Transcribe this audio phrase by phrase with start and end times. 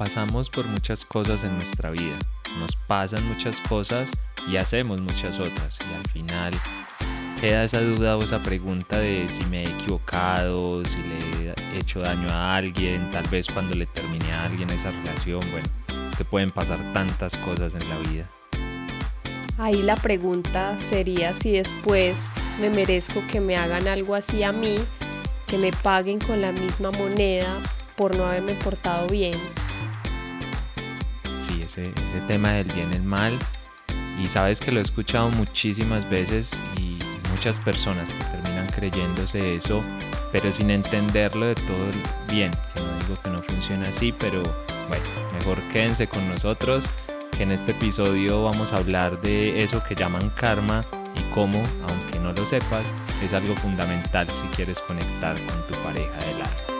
[0.00, 2.18] pasamos por muchas cosas en nuestra vida,
[2.58, 4.10] nos pasan muchas cosas
[4.50, 6.54] y hacemos muchas otras y al final
[7.38, 12.00] queda esa duda o esa pregunta de si me he equivocado, si le he hecho
[12.00, 15.68] daño a alguien, tal vez cuando le terminé a alguien esa relación, bueno,
[16.16, 18.26] que pueden pasar tantas cosas en la vida.
[19.58, 24.76] Ahí la pregunta sería si después me merezco que me hagan algo así a mí,
[25.46, 27.62] que me paguen con la misma moneda
[27.96, 29.34] por no haberme portado bien.
[31.78, 31.92] Ese,
[32.26, 33.38] tema del bien y el mal.
[34.22, 36.98] Y sabes que lo he escuchado muchísimas veces y
[37.30, 39.82] muchas personas que terminan creyéndose eso,
[40.32, 41.90] pero sin entenderlo de todo
[42.28, 42.50] bien.
[42.74, 44.42] Que no digo que no funcione así, pero
[44.88, 46.84] bueno, mejor quédense con nosotros
[47.42, 50.84] en este episodio vamos a hablar de eso que llaman karma
[51.16, 52.92] y cómo, aunque no lo sepas,
[53.24, 56.79] es algo fundamental si quieres conectar con tu pareja del alma.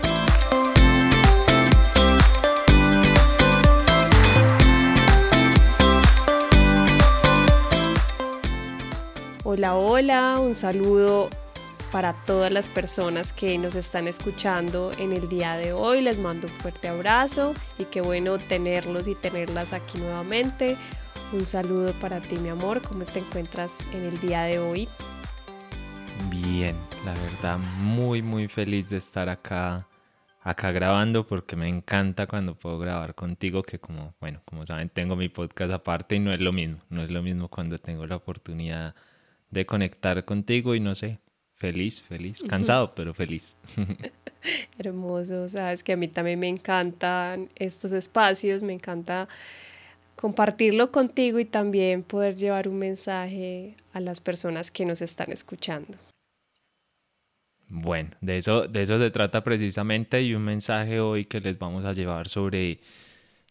[9.53, 11.29] Hola, hola, un saludo
[11.91, 15.99] para todas las personas que nos están escuchando en el día de hoy.
[15.99, 20.77] Les mando un fuerte abrazo y qué bueno tenerlos y tenerlas aquí nuevamente.
[21.33, 22.81] Un saludo para ti, mi amor.
[22.81, 24.87] ¿Cómo te encuentras en el día de hoy?
[26.29, 29.85] Bien, la verdad, muy, muy feliz de estar acá,
[30.43, 35.17] acá grabando porque me encanta cuando puedo grabar contigo, que como, bueno, como saben, tengo
[35.17, 38.15] mi podcast aparte y no es lo mismo, no es lo mismo cuando tengo la
[38.15, 39.10] oportunidad de
[39.65, 41.19] conectar contigo y no sé,
[41.61, 43.55] Feliz, feliz, cansado, pero feliz.
[44.79, 49.27] Hermoso, sabes que a mí también me encantan estos espacios, me encanta
[50.15, 55.95] compartirlo contigo y también poder llevar un mensaje a las personas que nos están escuchando.
[57.67, 61.85] Bueno, de eso, de eso se trata precisamente y un mensaje hoy que les vamos
[61.85, 62.79] a llevar sobre,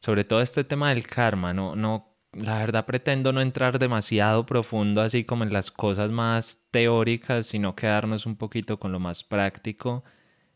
[0.00, 5.00] sobre todo este tema del karma, no, no la verdad pretendo no entrar demasiado profundo
[5.02, 10.04] así como en las cosas más teóricas, sino quedarnos un poquito con lo más práctico.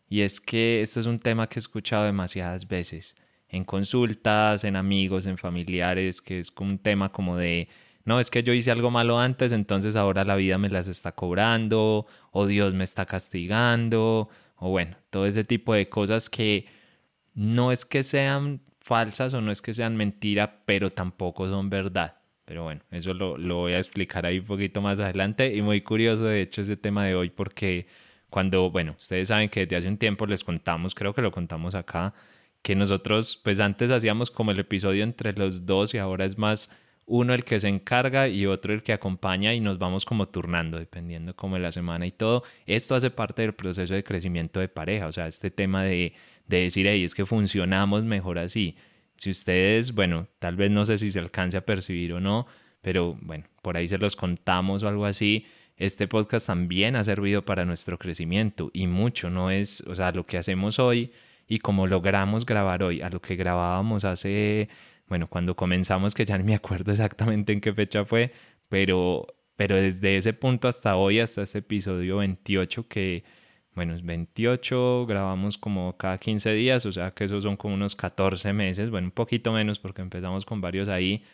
[0.08, 3.16] Y es que esto es un tema que he escuchado demasiadas veces,
[3.48, 7.68] en consultas, en amigos, en familiares, que es un tema como de,
[8.04, 11.12] no, es que yo hice algo malo antes, entonces ahora la vida me las está
[11.12, 16.66] cobrando, o Dios me está castigando, o bueno, todo ese tipo de cosas que
[17.34, 22.18] no es que sean falsas o no es que sean mentira, pero tampoco son verdad.
[22.44, 26.24] Pero bueno, eso lo, voy a explicar ahí un poquito más adelante y muy curioso
[26.24, 27.86] de hecho ese tema de hoy porque
[28.28, 31.74] cuando, bueno, ustedes saben que desde hace un tiempo les contamos, creo que lo contamos
[31.74, 32.12] acá,
[32.60, 36.70] que nosotros pues antes hacíamos como el episodio entre los dos y ahora es más
[37.06, 40.78] uno el que se encarga y otro el que acompaña y nos vamos como turnando
[40.78, 42.42] dependiendo como de la semana y todo.
[42.66, 46.12] Esto hace parte del proceso de crecimiento de pareja, o sea, este tema de
[46.46, 48.76] de decir, hey, es que funcionamos mejor así.
[49.16, 52.46] Si ustedes, bueno, tal vez no sé si se alcance a percibir o no,
[52.80, 55.46] pero bueno, por ahí se los contamos o algo así.
[55.76, 60.26] Este podcast también ha servido para nuestro crecimiento y mucho, no es, o sea, lo
[60.26, 61.12] que hacemos hoy
[61.48, 64.68] y como logramos grabar hoy, a lo que grabábamos hace,
[65.08, 68.32] bueno, cuando comenzamos, que ya no me acuerdo exactamente en qué fecha fue,
[68.68, 73.24] pero, pero desde ese punto hasta hoy, hasta este episodio 28 que
[73.74, 77.96] bueno, es 28, grabamos como cada 15 días, o sea que esos son como unos
[77.96, 81.24] 14 meses, bueno, un poquito menos porque empezamos con varios ahí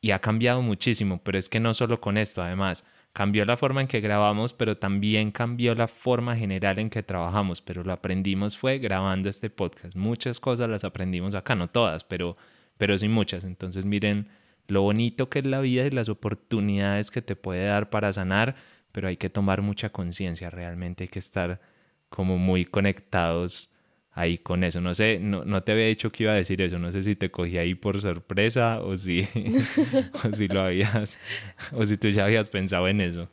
[0.00, 3.80] y ha cambiado muchísimo, pero es que no solo con esto, además, cambió la forma
[3.80, 8.58] en que grabamos, pero también cambió la forma general en que trabajamos, pero lo aprendimos
[8.58, 9.96] fue grabando este podcast.
[9.96, 12.36] Muchas cosas las aprendimos acá, no todas, pero,
[12.76, 13.44] pero sí muchas.
[13.44, 14.28] Entonces miren
[14.68, 18.54] lo bonito que es la vida y las oportunidades que te puede dar para sanar
[18.96, 21.60] pero hay que tomar mucha conciencia, realmente hay que estar
[22.08, 23.70] como muy conectados
[24.12, 24.80] ahí con eso.
[24.80, 27.14] No sé, no, no, te había dicho que iba a decir eso, no sé si
[27.14, 29.28] te cogí ahí por sorpresa o si,
[30.24, 31.18] o si lo habías,
[31.72, 33.28] o si tú ya habías pensado en eso.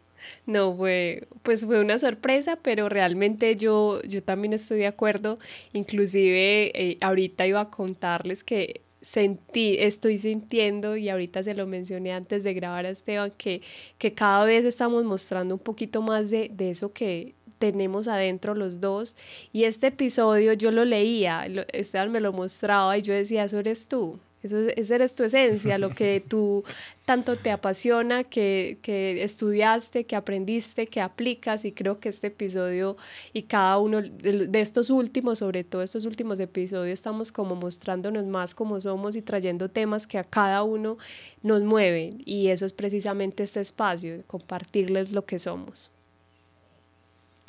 [0.45, 5.39] No, fue, pues fue una sorpresa, pero realmente yo, yo también estoy de acuerdo.
[5.71, 12.13] Inclusive eh, ahorita iba a contarles que sentí, estoy sintiendo, y ahorita se lo mencioné
[12.13, 13.61] antes de grabar a Esteban, que,
[13.97, 19.15] que cada vez estamos mostrando un poquito más de, eso que tenemos adentro los dos.
[19.51, 23.87] Y este episodio yo lo leía, Esteban me lo mostraba y yo decía, eso eres
[23.87, 24.19] tú.
[24.43, 26.63] Eso, esa eres tu esencia, lo que tú
[27.05, 32.97] tanto te apasiona, que, que, estudiaste, que aprendiste, que aplicas y creo que este episodio
[33.31, 38.53] y cada uno de, estos últimos, sobre todo estos últimos episodios, estamos como mostrándonos más
[38.53, 40.97] como somos y trayendo temas que a cada uno
[41.41, 45.89] nos mueven y eso es precisamente este espacio, compartirles lo que somos.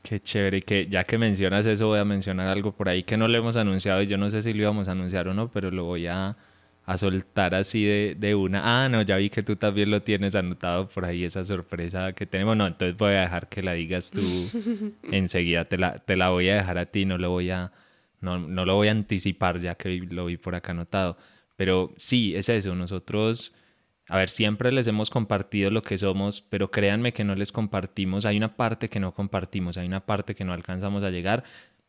[0.02, 3.26] Qué chévere, que ya que mencionas eso voy a mencionar algo por ahí que no
[3.26, 5.70] lo hemos anunciado y yo no sé si lo íbamos a anunciar o no, pero
[5.70, 6.36] lo voy a
[6.86, 8.84] a soltar así de, de, una.
[8.84, 12.26] Ah, no, ya vi que tú también lo tienes anotado por ahí, esa sorpresa que
[12.26, 12.56] tenemos.
[12.56, 14.22] No, entonces voy a dejar que la digas tú
[15.10, 15.64] enseguida.
[15.64, 17.72] Te la, te la voy a dejar a ti, no lo voy a,
[18.20, 21.16] no, no lo voy a anticipar ya que lo vi por acá anotado.
[21.56, 22.74] Pero sí, es eso.
[22.74, 23.54] Nosotros,
[24.08, 28.26] a ver, siempre les hemos compartido lo que somos, pero créanme que no les compartimos.
[28.26, 31.44] Hay una parte que no compartimos, hay una parte que no alcanzamos a llegar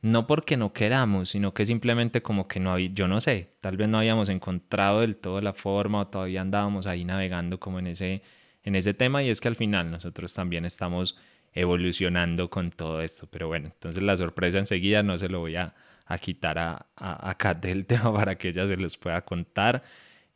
[0.06, 3.76] no porque no queramos, sino que simplemente como que no había, yo no sé, tal
[3.76, 7.88] vez no habíamos encontrado del todo la forma o todavía andábamos ahí navegando como en
[7.88, 8.22] ese,
[8.64, 11.18] en ese tema y es que al final nosotros también estamos
[11.54, 15.74] evolucionando con todo esto, pero bueno, entonces la sorpresa enseguida no se lo voy a,
[16.22, 19.82] quitar a, a, del tema para que ella se los pueda contar.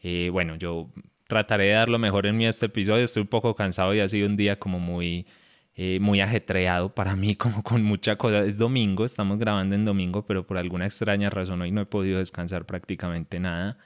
[0.02, 0.90] Eh, bueno, yo
[1.28, 4.08] trataré de dar lo mejor en mí este episodio, estoy un poco cansado y ha
[4.08, 5.28] sido un día como muy
[5.82, 8.42] eh, muy ajetreado para mí, como con mucha cosa.
[8.42, 12.20] Es domingo, estamos grabando en domingo, pero por alguna extraña razón hoy no he podido
[12.20, 13.78] descansar prácticamente nada.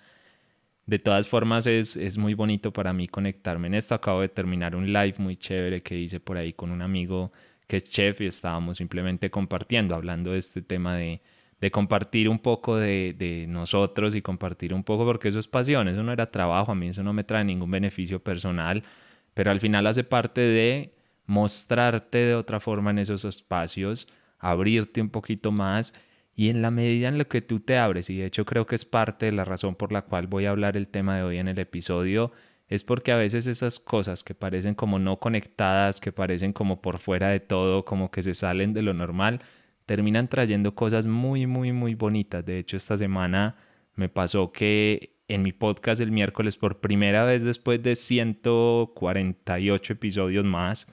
[0.88, 3.94] De todas formas, es, es muy bonito para mí conectarme en esto.
[3.94, 7.31] Acabo de terminar un live muy chévere que hice por ahí con un amigo
[7.68, 11.22] que es chef y estábamos simplemente compartiendo, hablando de este tema de,
[11.62, 15.88] de compartir un poco de, de, nosotros y compartir un poco, porque eso es pasión,
[15.88, 18.84] eso no era trabajo, a mí eso no me trae ningún beneficio personal,
[19.36, 20.94] pero al final hace parte de
[21.25, 24.08] mostrarte de otra forma en esos espacios,
[24.40, 25.94] abrirte un poquito más
[26.36, 28.75] y en la medida en la que tú te abres, y de hecho creo que
[28.75, 31.38] es parte de la razón por la cual voy a hablar el tema de hoy
[31.38, 32.31] en el episodio,
[32.68, 36.98] es porque a veces esas cosas que parecen como no conectadas, que parecen como por
[37.00, 39.42] fuera de todo, como que se salen de lo normal,
[39.86, 42.44] terminan trayendo cosas muy, muy, muy bonitas.
[42.46, 43.58] De hecho, esta semana
[43.96, 50.46] me pasó que en mi podcast el miércoles, por primera vez después de 148 episodios
[50.46, 50.88] más,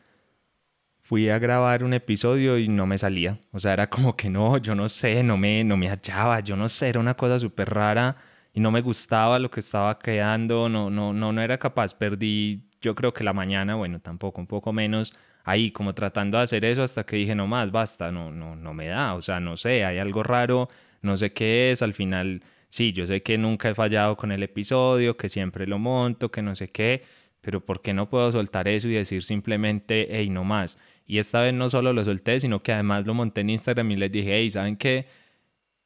[1.10, 3.40] fui a grabar un episodio y no me salía.
[3.50, 6.54] O sea, era como que no, yo no sé, no me, no me hallaba, yo
[6.54, 8.16] no sé, era una cosa súper rara
[8.54, 11.94] y no me gustaba lo que estaba creando, no, no, no, no era capaz.
[11.94, 15.12] Perdí, yo creo que la mañana, bueno, tampoco, un poco menos,
[15.42, 18.72] ahí como tratando de hacer eso hasta que dije, no más, basta, no, no, no
[18.72, 20.68] me da, o sea, no sé, hay algo raro,
[21.02, 24.44] no sé qué es, al final, sí, yo sé que nunca he fallado con el
[24.44, 27.02] episodio, que siempre lo monto, que no sé qué,
[27.40, 30.78] pero ¿por qué no puedo soltar eso y decir simplemente, hey, no más?
[31.06, 33.96] Y esta vez no solo lo solté, sino que además lo monté en Instagram y
[33.96, 35.06] les dije, hey, ¿saben qué?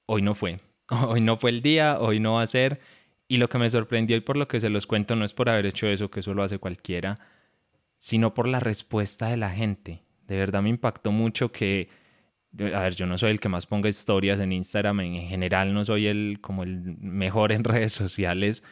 [0.07, 0.61] Hoy no fue.
[0.91, 2.81] Hoy no fue el día, hoy no va a ser.
[3.27, 5.49] Y lo que me sorprendió y por lo que se los cuento no es por
[5.49, 7.19] haber hecho eso, que eso lo hace cualquiera,
[7.97, 10.03] sino por la respuesta de la gente.
[10.27, 11.89] De verdad me impactó mucho que,
[12.59, 15.85] a ver, yo no soy el que más ponga historias en Instagram, en general no
[15.85, 18.63] soy el como el mejor en redes sociales,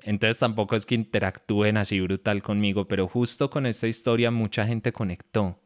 [0.00, 4.92] entonces tampoco es que interactúen así brutal conmigo, pero justo con esta historia mucha gente
[4.92, 5.58] conectó.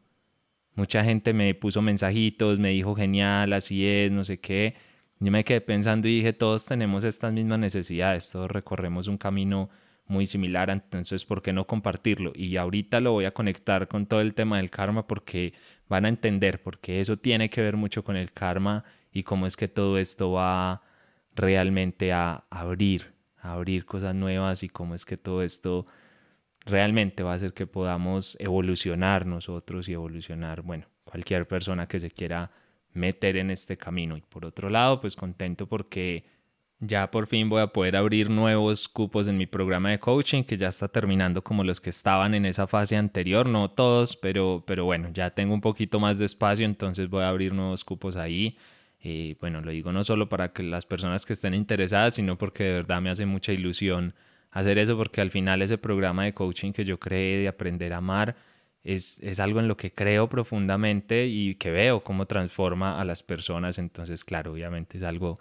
[0.75, 4.75] Mucha gente me puso mensajitos, me dijo genial, así es, no sé qué.
[5.19, 9.69] Yo me quedé pensando y dije, todos tenemos estas mismas necesidades, todos recorremos un camino
[10.05, 12.31] muy similar, entonces, ¿por qué no compartirlo?
[12.35, 15.53] Y ahorita lo voy a conectar con todo el tema del karma porque
[15.89, 19.57] van a entender, porque eso tiene que ver mucho con el karma y cómo es
[19.57, 20.83] que todo esto va
[21.35, 23.16] realmente a abrir
[23.53, 25.85] abrir cosas nuevas y cómo es que todo esto
[26.65, 32.11] realmente va a hacer que podamos evolucionar nosotros y evolucionar, bueno, cualquier persona que se
[32.11, 32.51] quiera
[32.93, 34.17] meter en este camino.
[34.17, 36.25] Y por otro lado, pues contento porque
[36.79, 40.57] ya por fin voy a poder abrir nuevos cupos en mi programa de coaching que
[40.57, 44.85] ya está terminando como los que estaban en esa fase anterior, no todos, pero, pero
[44.85, 48.57] bueno, ya tengo un poquito más de espacio, entonces voy a abrir nuevos cupos ahí.
[49.09, 52.65] Eh, bueno, lo digo no solo para que las personas que estén interesadas, sino porque
[52.65, 54.13] de verdad me hace mucha ilusión
[54.51, 57.97] hacer eso, porque al final ese programa de coaching que yo creé de aprender a
[57.97, 58.35] amar
[58.83, 63.23] es, es algo en lo que creo profundamente y que veo cómo transforma a las
[63.23, 63.77] personas.
[63.77, 65.39] Entonces, claro, obviamente es algo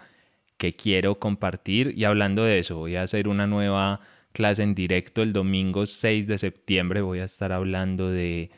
[0.58, 1.92] que quiero compartir.
[1.96, 4.00] Y hablando de eso, voy a hacer una nueva
[4.32, 7.00] clase en directo el domingo 6 de septiembre.
[7.02, 8.50] Voy a estar hablando de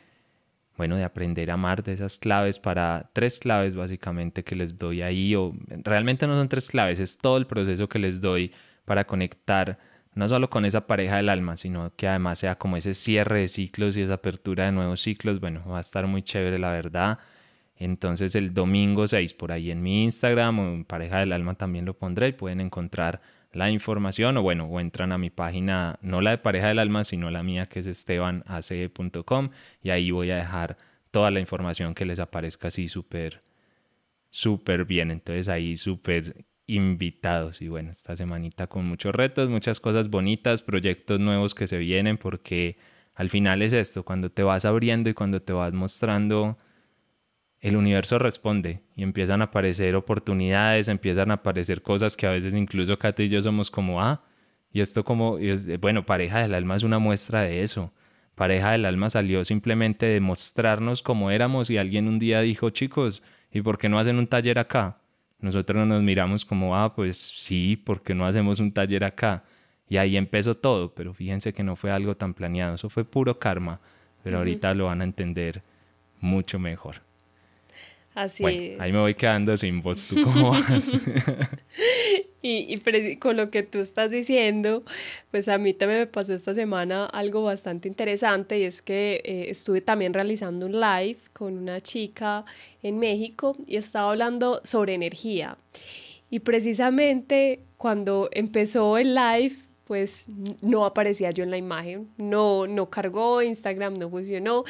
[0.79, 5.01] bueno, de aprender a amar, de esas claves para tres claves básicamente que les doy
[5.01, 8.53] ahí, o realmente no son tres claves, es todo el proceso que les doy
[8.85, 9.77] para conectar
[10.15, 13.47] no solo con esa pareja del alma, sino que además sea como ese cierre de
[13.49, 17.19] ciclos y esa apertura de nuevos ciclos, bueno, va a estar muy chévere la verdad.
[17.75, 21.83] Entonces el domingo 6 por ahí en mi Instagram o en Pareja del Alma también
[21.83, 23.19] lo pondré y pueden encontrar
[23.51, 27.03] la información o bueno, o entran a mi página, no la de Pareja del Alma,
[27.03, 29.49] sino la mía que es estebanace.com
[29.81, 30.77] y ahí voy a dejar
[31.11, 33.41] toda la información que les aparezca así súper,
[34.29, 35.11] súper bien.
[35.11, 41.19] Entonces ahí súper invitados y bueno, esta semanita con muchos retos, muchas cosas bonitas, proyectos
[41.19, 42.77] nuevos que se vienen porque
[43.15, 46.57] al final es esto, cuando te vas abriendo y cuando te vas mostrando
[47.61, 52.53] el universo responde y empiezan a aparecer oportunidades, empiezan a aparecer cosas que a veces
[52.53, 54.23] incluso Katy y yo somos como, ah,
[54.71, 57.91] y esto como, es, bueno, pareja del alma es una muestra de eso.
[58.35, 63.21] Pareja del alma salió simplemente de mostrarnos cómo éramos y alguien un día dijo, chicos,
[63.51, 65.01] ¿y por qué no hacen un taller acá?
[65.39, 69.43] Nosotros nos miramos como, ah, pues sí, ¿por qué no hacemos un taller acá?
[69.89, 73.39] Y ahí empezó todo, pero fíjense que no fue algo tan planeado, eso fue puro
[73.39, 73.81] karma,
[74.23, 75.61] pero ahorita lo van a entender
[76.21, 77.08] mucho mejor.
[78.19, 80.05] Así bueno, ahí me voy quedando sin voz.
[80.05, 80.91] ¿Tú cómo vas?
[82.41, 84.83] y, y con lo que tú estás diciendo,
[85.31, 89.45] pues a mí también me pasó esta semana algo bastante interesante y es que eh,
[89.47, 92.43] estuve también realizando un live con una chica
[92.83, 95.57] en México y estaba hablando sobre energía.
[96.29, 99.55] Y precisamente cuando empezó el live,
[99.89, 100.27] pues
[100.61, 104.63] no aparecía yo en la imagen, no, no cargó, Instagram no funcionó.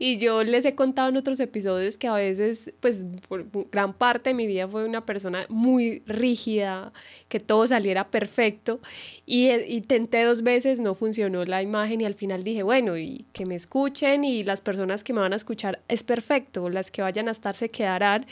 [0.00, 4.30] Y yo les he contado en otros episodios que a veces, pues por gran parte
[4.30, 6.92] de mi vida fue una persona muy rígida,
[7.28, 8.80] que todo saliera perfecto.
[9.26, 13.26] Y eh, intenté dos veces, no funcionó la imagen y al final dije, bueno, y
[13.32, 17.00] que me escuchen y las personas que me van a escuchar es perfecto, las que
[17.00, 18.26] vayan a estar se quedarán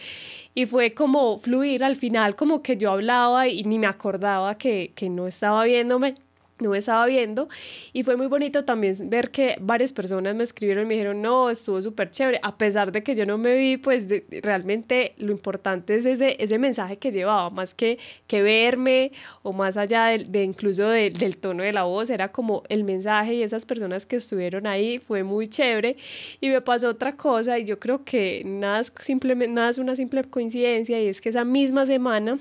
[0.57, 4.91] y fue como fluir al final, como que yo hablaba y ni me acordaba que,
[4.97, 6.17] que no estaba viéndome
[6.62, 7.49] no estaba viendo.
[7.92, 11.50] Y fue muy bonito también ver que varias personas me escribieron y me dijeron, no,
[11.50, 14.07] estuvo súper chévere, a pesar de que yo no me vi, pues
[14.42, 19.76] realmente lo importante es ese, ese mensaje que llevaba, más que, que verme o más
[19.76, 24.07] allá de, incluso del tono de la voz, era como el mensaje y esas personas
[24.07, 25.97] que estuvieron ahí, fue muy chévere.
[26.40, 29.97] Y me pasó otra cosa y yo creo que nada es, simplemente, nada es una
[29.97, 32.38] simple coincidencia y es que esa misma semana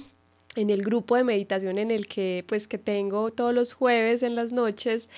[0.56, 4.36] en el grupo de meditación en el que pues que tengo todos los jueves en
[4.36, 5.10] las noches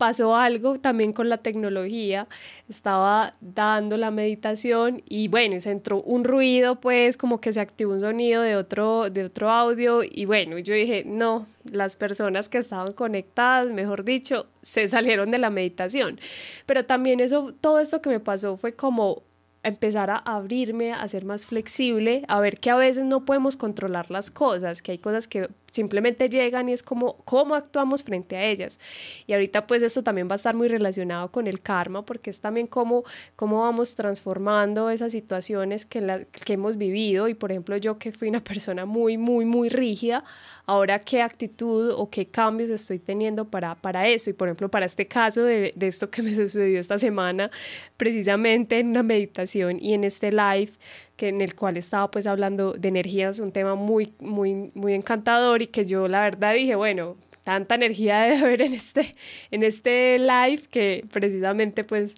[0.00, 2.26] pasó algo también con la tecnología.
[2.70, 7.92] Estaba dando la meditación y bueno se entró un ruido pues como que se activó
[7.92, 12.58] un sonido de otro de otro audio y bueno yo dije no las personas que
[12.58, 16.18] estaban conectadas mejor dicho se salieron de la meditación
[16.64, 19.22] pero también eso todo esto que me pasó fue como
[19.62, 24.10] empezar a abrirme, a ser más flexible, a ver que a veces no podemos controlar
[24.10, 28.44] las cosas, que hay cosas que simplemente llegan y es como cómo actuamos frente a
[28.44, 28.78] ellas.
[29.26, 32.40] Y ahorita pues esto también va a estar muy relacionado con el karma, porque es
[32.40, 33.04] también cómo,
[33.36, 37.28] cómo vamos transformando esas situaciones que, la, que hemos vivido.
[37.28, 40.24] Y por ejemplo yo que fui una persona muy, muy, muy rígida,
[40.66, 44.30] ahora qué actitud o qué cambios estoy teniendo para, para eso.
[44.30, 47.50] Y por ejemplo para este caso de, de esto que me sucedió esta semana,
[47.96, 50.72] precisamente en una meditación y en este live,
[51.20, 55.60] que en el cual estaba pues hablando de energías, un tema muy, muy, muy encantador
[55.60, 59.14] y que yo la verdad dije, bueno, tanta energía debe haber en este,
[59.50, 62.14] en este live que precisamente pues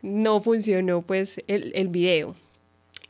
[0.00, 2.34] no funcionó pues el, el video.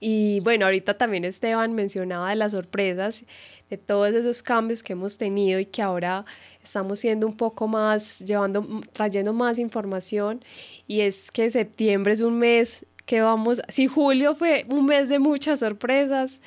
[0.00, 3.24] Y bueno, ahorita también Esteban mencionaba de las sorpresas,
[3.70, 6.24] de todos esos cambios que hemos tenido y que ahora
[6.60, 10.44] estamos siendo un poco más, llevando, trayendo más información.
[10.88, 15.18] Y es que septiembre es un mes que vamos, si julio fue un mes de
[15.18, 16.40] muchas sorpresas,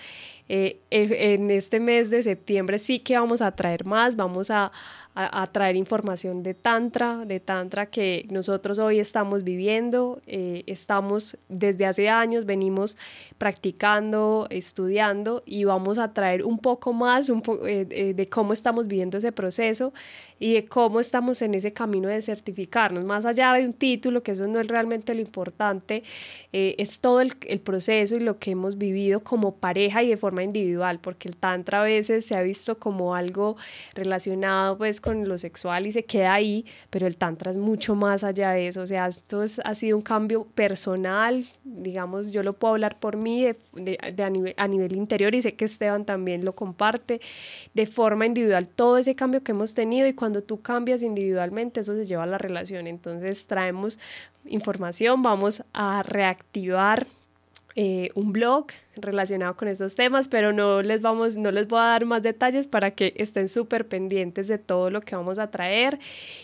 [0.52, 4.72] eh, en este mes de septiembre sí que vamos a traer más, vamos a,
[5.16, 11.86] a, traer información de Tantra, de Tantra que nosotros hoy estamos viviendo, eh, estamos desde
[11.86, 12.96] hace años, venimos
[13.38, 19.18] practicando, estudiando y vamos a traer un poco más un eh, de cómo estamos viviendo
[19.18, 19.94] ese proceso
[20.40, 23.04] y de cómo estamos en ese camino de certificarnos.
[23.04, 26.04] Más allá de un título, que eso no es realmente lo importante,
[26.54, 30.18] eh, es todo el, el, proceso y lo que hemos vivido como pareja y de
[30.18, 33.58] forma individual, porque el tantra a veces se ha visto como algo
[33.96, 38.24] relacionado pues con lo sexual y se queda ahí, pero el tantra es mucho más
[38.24, 42.54] allá de eso, o sea, esto es, ha sido un cambio personal, digamos, yo lo
[42.54, 46.06] puedo hablar por mí de, de, a, nivel, a nivel interior y sé que Esteban
[46.06, 47.22] también lo comparte,
[47.74, 51.96] de forma individual, todo ese cambio que hemos tenido y cuando tú cambias individualmente, eso
[51.96, 52.86] se lleva a la relación.
[52.86, 53.98] Entonces traemos
[54.46, 57.08] información, vamos a reactivar
[57.76, 61.84] eh, un blog relacionado con estos temas, pero no les vamos, no les voy a
[61.84, 66.00] dar más detalles para que estén súper pendientes de todo lo que vamos a traer.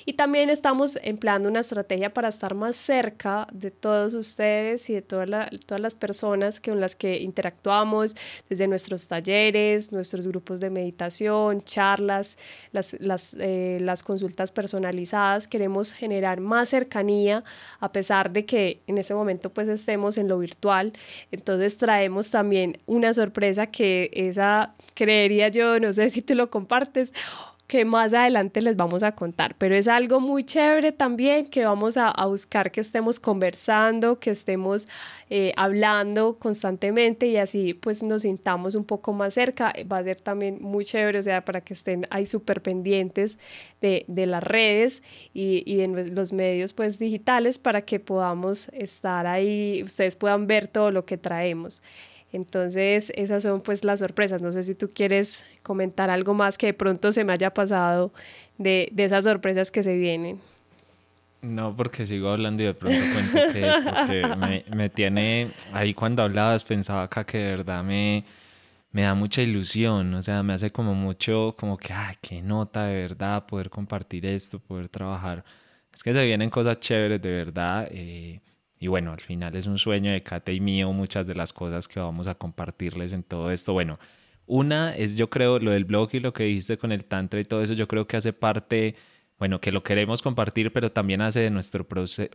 [0.06, 5.02] Y también estamos empleando una estrategia para estar más cerca de todos ustedes y de
[5.02, 8.16] todas las personas con las que interactuamos,
[8.50, 12.38] desde nuestros talleres, nuestros grupos de meditación, charlas,
[12.72, 15.48] las, las, eh, las consultas personalizadas.
[15.48, 17.44] Queremos generar más cercanía
[17.80, 20.94] a pesar de que en este momento pues estemos en lo virtual.
[21.32, 27.14] Entonces traemos también una sorpresa que esa creería yo, no sé si te lo compartes
[27.66, 31.98] que más adelante les vamos a contar, pero es algo muy chévere también que vamos
[31.98, 34.88] a, buscar que estemos conversando, que estemos
[35.30, 40.20] eh, hablando constantemente y así pues nos sintamos un poco más cerca, va a ser
[40.22, 43.40] también muy chévere, o sea, para que estén ahí súper pendientes
[43.82, 49.82] de, las redes y, y de los medios pues digitales para que podamos estar ahí,
[49.84, 51.82] ustedes puedan ver todo lo que traemos.
[52.32, 54.42] Entonces, esas son pues las sorpresas.
[54.42, 58.12] No sé si tú quieres comentar algo más que de pronto se me haya pasado
[58.58, 60.40] de, esas sorpresas que se vienen.
[61.42, 66.64] No, porque sigo hablando y de pronto cuento es porque me, tiene, ahí cuando hablabas
[66.64, 68.26] pensaba acá que de verdad me,
[68.92, 72.86] me da mucha ilusión, o sea, me hace como mucho, como que, ay, qué nota
[72.86, 75.46] de verdad poder compartir esto, poder trabajar.
[75.94, 77.88] Es que se vienen cosas chéveres de verdad.
[77.92, 78.42] Eh,
[78.80, 81.88] y bueno, al final es un sueño de Kate y mío muchas de las cosas
[81.88, 83.74] que vamos a compartirles en todo esto.
[83.74, 83.98] Bueno,
[84.46, 87.46] una es yo creo lo del blog y lo que dijiste con el tantra y
[87.46, 88.96] todo eso, yo creo que hace parte,
[89.40, 91.88] bueno, que lo queremos compartir, pero también hace de nuestro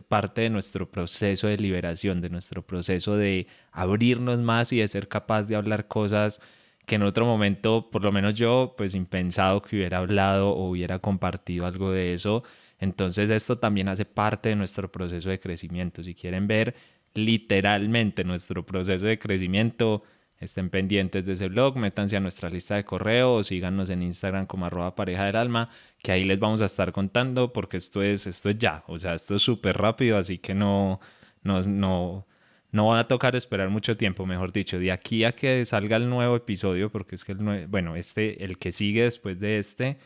[0.07, 5.07] parte de nuestro proceso de liberación, de nuestro proceso de abrirnos más y de ser
[5.07, 6.41] capaz de hablar cosas
[6.85, 10.99] que en otro momento, por lo menos yo, pues impensado que hubiera hablado o hubiera
[10.99, 12.43] compartido algo de eso
[12.81, 16.03] entonces esto también hace parte de nuestro proceso de crecimiento.
[16.03, 16.75] Si quieren ver
[17.13, 20.03] literalmente nuestro proceso de crecimiento,
[20.39, 24.47] estén pendientes de ese blog, métanse a nuestra lista de correo o síganos en Instagram
[24.47, 25.69] como arroba pareja del alma,
[26.01, 29.13] que ahí les vamos a estar contando porque esto es, esto es ya, o sea,
[29.13, 30.99] esto es súper rápido, así que no,
[31.43, 32.25] no, no,
[32.71, 36.09] no va a tocar esperar mucho tiempo, mejor dicho, de aquí a que salga el
[36.09, 39.97] nuevo episodio, porque es que el, bueno, este, el que sigue después de este,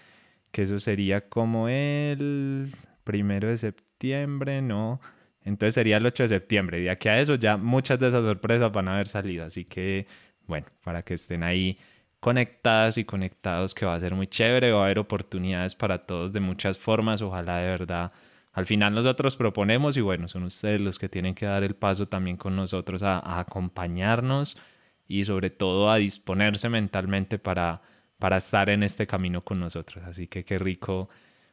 [0.55, 2.71] que eso sería como el
[3.03, 5.01] primero de septiembre, ¿no?
[5.41, 6.79] Entonces sería el 8 de septiembre.
[6.79, 9.43] De aquí a eso ya muchas de esas sorpresas van a haber salido.
[9.45, 10.07] Así que,
[10.47, 11.75] bueno, para que estén ahí
[12.21, 14.71] conectadas y conectados, que va a ser muy chévere.
[14.71, 17.21] Va a haber oportunidades para todos de muchas formas.
[17.21, 18.13] Ojalá de verdad.
[18.53, 22.05] Al final nosotros proponemos y bueno, son ustedes los que tienen que dar el paso
[22.05, 24.57] también con nosotros a acompañarnos
[25.05, 27.81] y sobre todo a disponerse mentalmente para
[28.19, 30.03] para estar en este camino con nosotros.
[30.05, 31.07] Así que qué rico,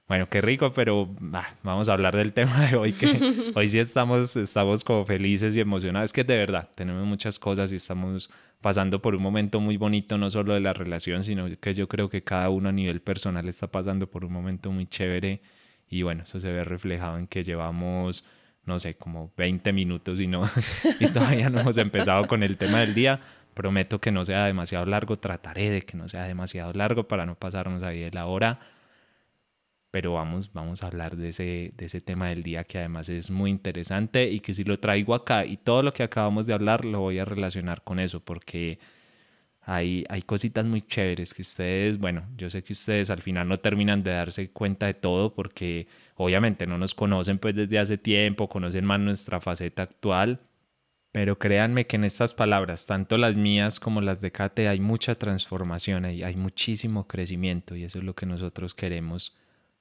[0.09, 3.79] bueno, qué rico, pero ah, vamos a hablar del tema de hoy, que hoy sí
[3.79, 6.11] estamos, estamos como felices y emocionados.
[6.11, 10.19] Es que de verdad tenemos muchas cosas y estamos pasando por un momento muy bonito,
[10.19, 13.49] no solo de la relación, sino que yo creo que cada uno a nivel personal
[13.49, 15.43] está pasando por un momento muy chévere
[15.89, 18.25] y bueno, eso se ve reflejado en que llevamos
[18.65, 20.49] no sé, como 20 minutos y no
[21.01, 23.21] y todavía no hemos empezado con el tema del día,
[23.55, 27.35] Prometo que no sea demasiado largo, trataré de que no sea demasiado largo para no
[27.37, 28.61] pasarnos ahí de la hora.
[29.91, 33.31] Pero vamos, vamos a hablar de ese, de ese tema del día que además es
[33.31, 36.85] muy interesante y que si lo traigo acá y todo lo que acabamos de hablar
[36.87, 38.79] lo voy a relacionar con eso porque
[39.61, 43.59] hay, hay cositas muy chéveres que ustedes, bueno, yo sé que ustedes al final no
[43.61, 45.87] terminan de darse cuenta de todo porque
[46.17, 50.41] obviamente no nos conocen pues desde hace tiempo, conocen más nuestra faceta actual
[51.13, 55.15] pero créanme que en estas palabras, tanto las mías como las de Kate, hay mucha
[55.15, 59.37] transformación, hay, hay muchísimo crecimiento y eso es lo que nosotros queremos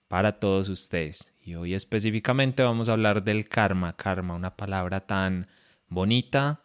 [0.09, 1.33] para todos ustedes.
[1.41, 3.95] Y hoy específicamente vamos a hablar del karma.
[3.95, 5.47] Karma, una palabra tan
[5.87, 6.63] bonita,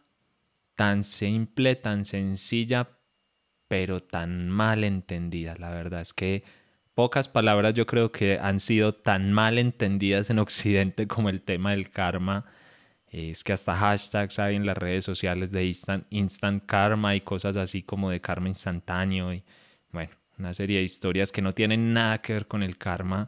[0.75, 2.89] tan simple, tan sencilla,
[3.69, 5.55] pero tan mal entendida.
[5.59, 6.43] La verdad es que
[6.95, 11.71] pocas palabras yo creo que han sido tan mal entendidas en Occidente como el tema
[11.71, 12.47] del karma
[13.11, 17.57] es que hasta hashtags hay en las redes sociales de instant, instant karma y cosas
[17.57, 19.42] así como de karma instantáneo y
[19.92, 23.27] bueno, una serie de historias que no tienen nada que ver con el karma,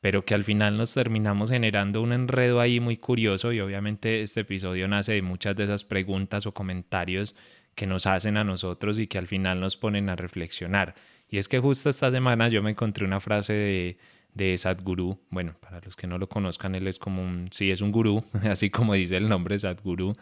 [0.00, 4.40] pero que al final nos terminamos generando un enredo ahí muy curioso y obviamente este
[4.40, 7.34] episodio nace de muchas de esas preguntas o comentarios
[7.74, 10.94] que nos hacen a nosotros y que al final nos ponen a reflexionar.
[11.28, 13.98] Y es que justo esta semana yo me encontré una frase de
[14.34, 15.18] de Sadhguru.
[15.30, 18.24] Bueno, para los que no lo conozcan, él es como un, sí, es un gurú,
[18.50, 20.14] así como dice el nombre Sadhguru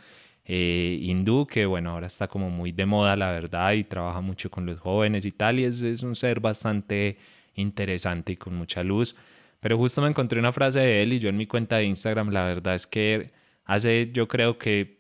[0.44, 4.50] eh, hindú, que bueno, ahora está como muy de moda, la verdad, y trabaja mucho
[4.50, 7.18] con los jóvenes y tal, y es, es un ser bastante
[7.54, 9.16] interesante y con mucha luz.
[9.60, 12.30] Pero justo me encontré una frase de él y yo en mi cuenta de Instagram,
[12.30, 13.30] la verdad es que
[13.64, 14.98] hace yo creo que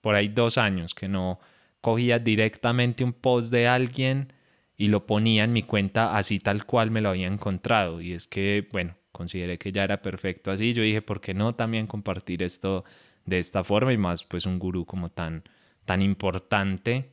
[0.00, 1.38] por ahí dos años que no
[1.80, 4.32] cogía directamente un post de alguien
[4.76, 8.00] y lo ponía en mi cuenta así tal cual me lo había encontrado.
[8.00, 10.72] Y es que, bueno, consideré que ya era perfecto así.
[10.72, 12.84] Yo dije, ¿por qué no también compartir esto
[13.24, 13.92] de esta forma?
[13.92, 15.44] Y más, pues un gurú como tan,
[15.84, 17.10] tan importante.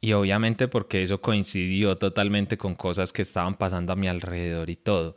[0.00, 4.76] Y obviamente porque eso coincidió totalmente con cosas que estaban pasando a mi alrededor y
[4.76, 5.16] todo.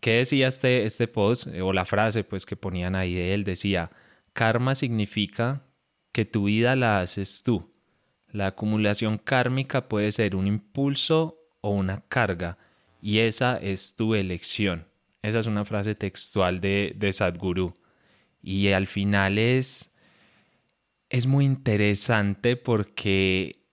[0.00, 3.44] ¿Qué decía este, este post o la frase pues que ponían ahí de él?
[3.44, 3.90] Decía,
[4.34, 5.64] karma significa
[6.12, 7.75] que tu vida la haces tú.
[8.36, 12.58] La acumulación kármica puede ser un impulso o una carga
[13.00, 14.86] y esa es tu elección.
[15.22, 17.72] Esa es una frase textual de, Sadhguru.
[18.42, 19.90] Y al final es,
[21.08, 23.64] es muy interesante porque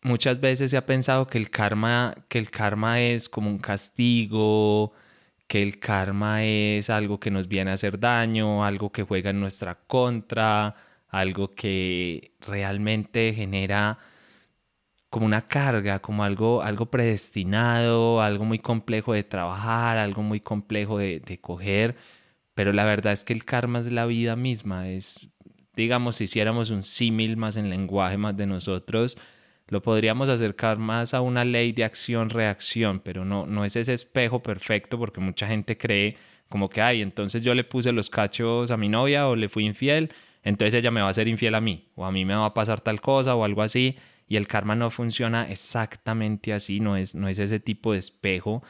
[0.00, 4.94] muchas veces se ha pensado que el karma, que el karma es como un castigo,
[5.46, 9.40] que el karma es algo que nos viene a hacer daño, algo que juega en
[9.40, 13.98] nuestra contra, algo que realmente genera
[15.10, 20.98] como una carga, como algo, algo predestinado, algo muy complejo de trabajar, algo muy complejo
[20.98, 21.96] de, coger,
[22.54, 25.30] pero la verdad es que el karma es la vida misma, es,
[25.74, 29.16] digamos, si hiciéramos un símil más en lenguaje más de nosotros,
[29.68, 34.42] lo podríamos acercar más a una ley de acción-reacción, pero no, no es ese espejo
[34.42, 36.16] perfecto porque mucha gente cree
[36.48, 39.66] como que, ay, entonces yo le puse los cachos a mi novia o le fui
[39.66, 40.10] infiel,
[40.48, 42.54] entonces ella me va a ser infiel a mí, o a mí me va a
[42.54, 47.14] pasar tal cosa o algo así, y el karma no funciona exactamente así, no es,
[47.14, 48.62] no es ese tipo de espejo.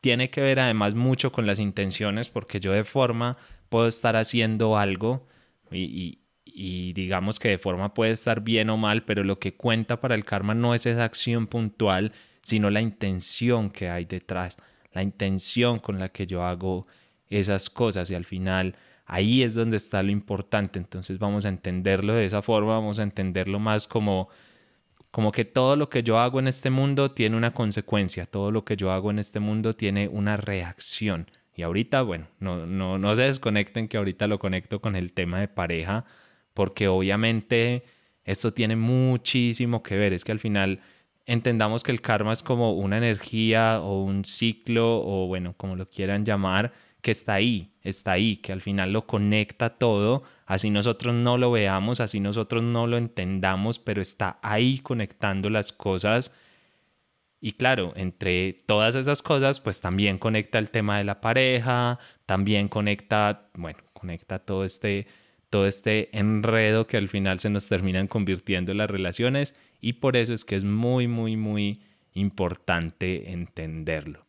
[0.00, 3.36] Tiene que ver además mucho con las intenciones, porque yo de forma
[3.68, 5.28] puedo estar haciendo algo
[5.70, 10.00] y, y digamos que de forma puede estar bien o mal, pero lo que cuenta
[10.00, 14.56] para el karma no es esa acción puntual, sino la intención que hay detrás,
[14.92, 16.86] la intención con la que yo hago
[17.28, 18.74] esas cosas y al final
[19.06, 23.02] ahí es donde está lo importante, entonces vamos a entenderlo de esa forma, vamos a
[23.02, 24.28] entenderlo más como
[25.14, 28.64] como que todo lo que yo hago en este mundo tiene una consecuencia, todo lo
[28.64, 31.30] que yo hago en este mundo tiene una reacción.
[31.54, 35.38] Y ahorita, bueno, no, no, no se desconecten que ahorita lo conecto con el tema
[35.38, 36.04] de pareja,
[36.52, 37.84] porque obviamente
[38.24, 40.12] esto tiene muchísimo que ver.
[40.12, 40.80] Es que al final
[41.26, 45.88] entendamos que el karma es como una energía o un ciclo o bueno, como lo
[45.88, 46.72] quieran llamar,
[47.04, 51.50] que está ahí, está ahí, que al final lo conecta todo, así nosotros no lo
[51.50, 56.32] veamos, así nosotros no lo entendamos, pero está ahí conectando las cosas.
[57.42, 62.68] Y claro, entre todas esas cosas, pues también conecta el tema de la pareja, también
[62.68, 65.06] conecta, bueno, conecta todo este
[65.50, 70.16] todo este enredo que al final se nos terminan convirtiendo en las relaciones y por
[70.16, 71.82] eso es que es muy, muy, muy
[72.14, 74.24] importante entenderlo.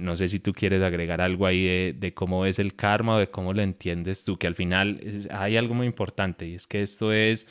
[0.00, 3.30] No sé si tú quieres agregar algo ahí de, cómo es el karma o de
[3.30, 7.12] cómo lo entiendes tú, que al final hay algo muy importante y es que esto
[7.12, 7.46] es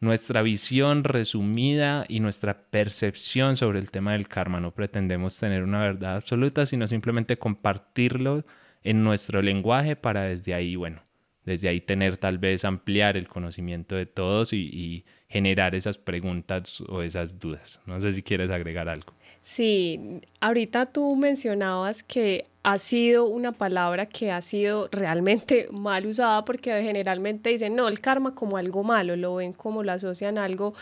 [0.00, 4.60] nuestra visión resumida y nuestra percepción sobre el tema del karma.
[4.60, 8.44] No pretendemos tener una verdad absoluta, sino simplemente compartirlo
[8.84, 11.05] en nuestro lenguaje para desde ahí, bueno,
[11.46, 17.02] desde ahí tener tal vez ampliar el conocimiento de todos y, generar esas preguntas o
[17.02, 17.80] esas dudas.
[17.84, 19.12] No sé si quieres agregar algo.
[19.42, 26.44] Sí, ahorita tú mencionabas que ha sido una palabra que ha sido realmente mal usada
[26.44, 30.44] porque generalmente dicen, no, el karma como algo malo, lo ven como lo asocian a
[30.44, 30.74] algo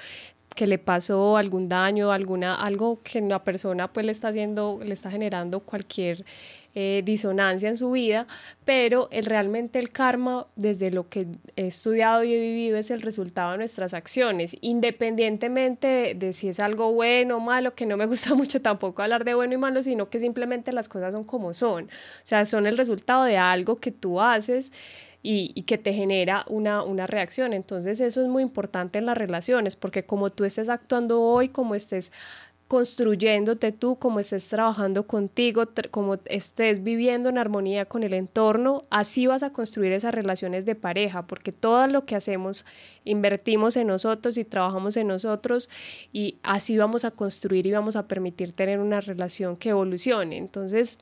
[0.54, 4.94] que le pasó algún daño, alguna, algo que una persona pues le está haciendo, le
[4.94, 6.24] está generando cualquier
[6.76, 8.26] eh, disonancia en su vida,
[8.64, 13.02] pero el, realmente el karma, desde lo que he estudiado y he vivido, es el
[13.02, 18.06] resultado de nuestras acciones, independientemente de, si es algo bueno o malo, que no me
[18.08, 21.54] gusta mucho tampoco hablar de bueno y malo, sino que simplemente las cosas son como
[21.54, 24.72] son, o sea, son el resultado de algo que tú haces
[25.26, 27.54] y, que te genera una, una reacción.
[27.54, 31.74] Entonces eso es muy importante en las relaciones, porque como tú estés actuando hoy, como
[31.74, 32.12] estés
[32.68, 39.26] construyéndote tú, como estés trabajando contigo, como estés viviendo en armonía con el entorno, así
[39.26, 42.66] vas a construir esas relaciones de pareja, porque todo lo que hacemos,
[43.04, 45.70] invertimos en nosotros y trabajamos en nosotros
[46.12, 50.37] y así vamos a construir y vamos a permitir tener una relación que evolucione.
[50.37, 50.98] Entonces,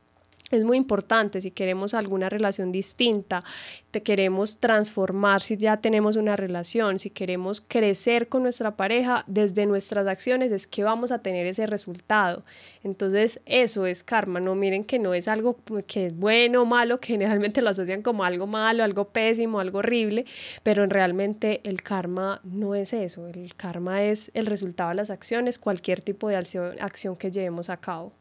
[0.57, 3.45] es muy importante si queremos alguna relación distinta,
[3.91, 9.67] te queremos transformar si ya tenemos una relación, si queremos crecer con nuestra pareja, desde
[9.67, 12.45] nuestras acciones es que vamos a tener ese resultado.
[12.85, 16.99] Entonces eso es karma, no miren que no es algo que es bueno o malo,
[16.99, 20.27] que generalmente lo asocian como algo malo, algo pésimo, algo horrible,
[20.63, 25.59] pero realmente el karma no es eso, el karma es el resultado de las acciones,
[25.59, 28.13] cualquier tipo de acción que llevemos a cabo.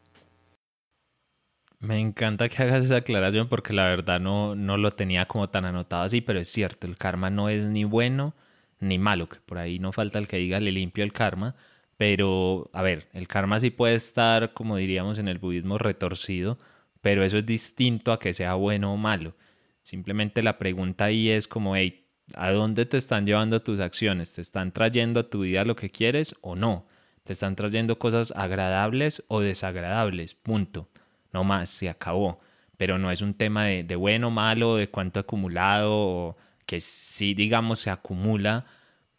[1.82, 5.64] Me encanta que hagas esa aclaración porque la verdad no, no lo tenía como tan
[5.64, 8.34] anotado así, pero es cierto, el karma no es ni bueno
[8.78, 11.56] ni malo, que por ahí no falta el que diga le limpio el karma,
[11.96, 16.56] pero a ver, el karma sí puede estar, como diríamos en el budismo, retorcido,
[17.00, 19.34] pero eso es distinto a que sea bueno o malo.
[19.82, 24.34] Simplemente la pregunta ahí es como, hey, ¿a dónde te están llevando tus acciones?
[24.34, 26.86] ¿Te están trayendo a tu vida lo que quieres o no?
[27.24, 30.34] ¿Te están trayendo cosas agradables o desagradables?
[30.34, 30.88] Punto.
[31.32, 32.40] No más, se acabó.
[32.76, 37.34] Pero no es un tema de, de bueno malo, de cuánto acumulado, o que sí,
[37.34, 38.66] digamos, se acumula.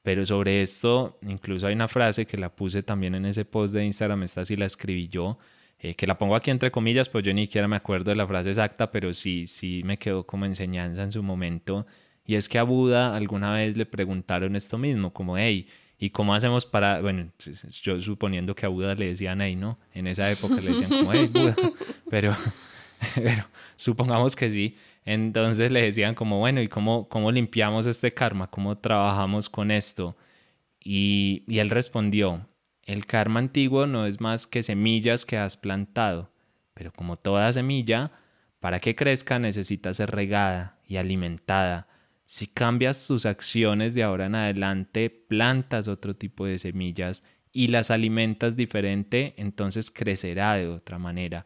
[0.04, 3.86] Pero sobre esto, incluso hay una frase que la puse también en ese post de
[3.86, 5.38] Instagram, esta sí la escribí yo,
[5.80, 8.28] eh, que la pongo aquí entre comillas, pues yo ni siquiera me acuerdo de la
[8.28, 11.86] frase exacta, pero sí, sí me quedó como enseñanza en su momento.
[12.26, 15.67] Y es que a Buda alguna vez le preguntaron esto mismo, como, hey,
[16.04, 17.30] ¿y cómo hacemos para, bueno,
[17.82, 19.80] yo suponiendo que a Buda le decían, hey, ¿no?
[19.94, 21.56] En esa época le decían como, hey, Buda,
[22.10, 22.36] pero,
[23.16, 23.46] pero
[23.78, 24.76] supongamos que sí.
[25.06, 28.48] Entonces le decían como, bueno, ¿y cómo, cómo limpiamos este karma?
[28.48, 30.18] ¿Cómo trabajamos con esto?
[30.82, 32.50] Y, y él respondió,
[32.86, 36.30] el karma antiguo no es más que semillas que has plantado,
[36.74, 38.12] pero como toda semilla,
[38.60, 41.88] para que crezca necesita ser regada y alimentada.
[42.26, 47.92] Si cambias tus acciones de ahora en adelante, plantas otro tipo de semillas y las
[47.92, 51.46] alimentas diferente, entonces crecerá de otra manera.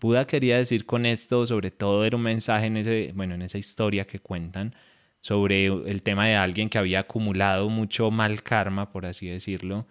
[0.00, 3.58] Buda quería decir con esto, sobre todo era un mensaje en ese, bueno, en esa
[3.58, 4.74] historia que cuentan
[5.20, 9.86] sobre el tema de alguien que había acumulado mucho mal karma, por así decirlo,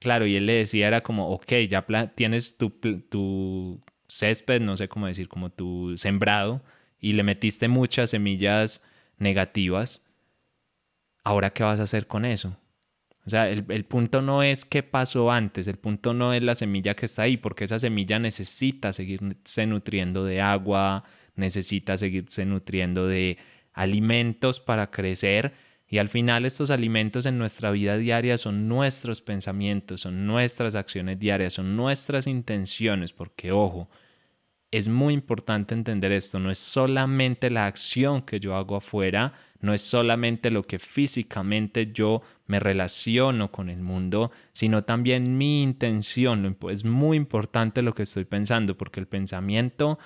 [0.00, 2.70] Claro, y él le decía, era como, ok, ya tienes tu,
[3.08, 6.60] tu césped, no sé cómo decir, como tu sembrado,
[7.02, 8.82] y le metiste muchas semillas
[9.18, 10.10] negativas.
[11.22, 12.56] Ahora, ¿qué vas a hacer con eso?
[13.26, 16.54] O sea, el, el, punto no es qué pasó antes, el punto no es la
[16.54, 21.04] semilla que está ahí, porque esa semilla necesita seguirse nutriendo de agua,
[21.36, 23.36] necesita seguirse nutriendo de
[23.74, 25.52] alimentos para crecer
[25.92, 31.18] y al final estos alimentos en nuestra vida diaria son nuestros pensamientos, son nuestras acciones
[31.18, 33.90] diarias, son nuestras intenciones, porque ojo,
[34.72, 39.74] es muy importante entender esto, no es solamente la acción que yo hago afuera, no
[39.74, 46.56] es solamente lo que físicamente yo me relaciono con el mundo, sino también mi intención.
[46.70, 49.98] Es muy importante lo que estoy pensando, porque el pensamiento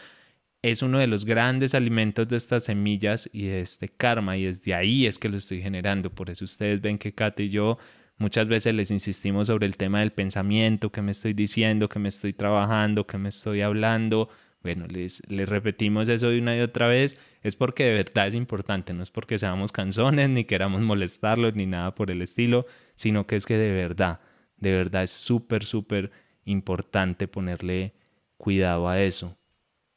[0.62, 4.74] es uno de los grandes alimentos de estas semillas y de este karma y desde
[4.74, 6.10] ahí es que lo estoy generando.
[6.10, 7.78] Por eso ustedes ven que Kate y yo
[8.18, 12.08] muchas veces les insistimos sobre el tema del pensamiento, que me estoy diciendo, que me
[12.08, 14.28] estoy trabajando, que me estoy hablando.
[14.66, 18.34] Bueno, les, les repetimos eso de una y otra vez, es porque de verdad es
[18.34, 23.28] importante, no es porque seamos canzones ni queramos molestarlos ni nada por el estilo, sino
[23.28, 24.18] que es que de verdad,
[24.56, 26.10] de verdad es súper, súper
[26.46, 27.92] importante ponerle
[28.38, 29.36] cuidado a eso.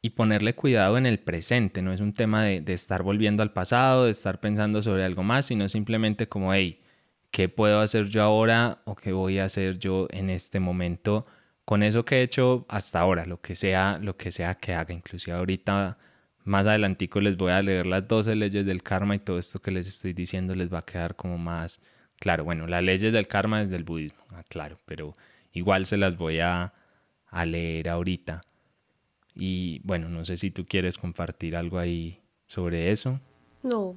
[0.03, 1.81] Y ponerle cuidado en el presente.
[1.81, 5.47] No es un tema de, estar volviendo al pasado, de estar pensando sobre algo más,
[5.47, 6.79] sino simplemente como, hey,
[7.31, 11.25] ¿qué puedo hacer yo ahora o qué voy a hacer yo en este momento
[11.69, 14.91] con eso que he hecho hasta ahora, lo que sea, lo que sea que haga.
[14.91, 15.99] Inclusive ahorita
[16.43, 19.69] más adelantico les voy a leer las 12 leyes del karma y todo esto que
[19.69, 21.79] les estoy diciendo les va a quedar como más
[22.15, 22.43] claro.
[22.43, 25.13] Bueno, las leyes del karma es del budismo, ah, claro, pero
[25.53, 26.73] igual se las voy a,
[27.27, 28.41] a leer ahorita.
[29.35, 33.19] Y bueno, no sé si tú quieres compartir algo ahí sobre eso.
[33.61, 33.95] No,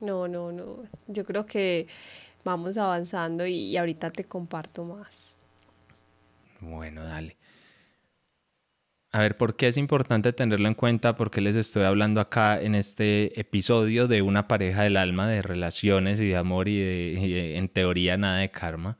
[0.00, 0.82] no, no, no.
[1.06, 1.86] Yo creo que
[2.42, 5.37] vamos avanzando y, ahorita te comparto más.
[6.60, 7.36] Bueno, dale.
[9.10, 11.14] A ver, ¿por qué es importante tenerlo en cuenta?
[11.14, 16.20] Porque les estoy hablando acá en este episodio de una pareja del alma, de relaciones
[16.20, 18.98] y de amor y, de, en teoría nada de karma.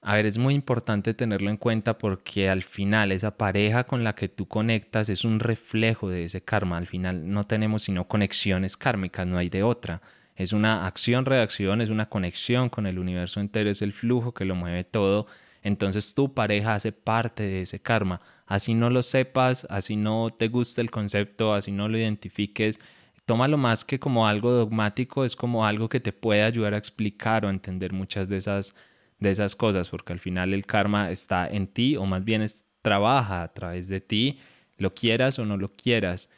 [0.00, 4.14] A ver, es muy importante tenerlo en cuenta porque al final esa pareja con la
[4.14, 6.76] que tú conectas es un reflejo de ese karma.
[6.76, 10.02] Al final no tenemos sino conexiones kármicas, no hay de otra.
[10.34, 14.56] Es una acción-reacción, es una conexión con el universo entero, es el flujo que lo
[14.56, 15.26] mueve todo.
[15.62, 18.20] Entonces tu pareja hace parte de ese karma.
[18.46, 22.80] Así no lo sepas, así no te guste el concepto, así no lo identifiques,
[23.26, 27.44] tómalo más que como algo dogmático, es como algo que te puede ayudar a explicar
[27.44, 28.74] o entender muchas de esas
[29.22, 32.44] de esas cosas, porque al final el karma está en ti o más bien
[32.82, 34.40] trabaja a través de ti,
[34.76, 36.28] lo quieras o no lo quieras.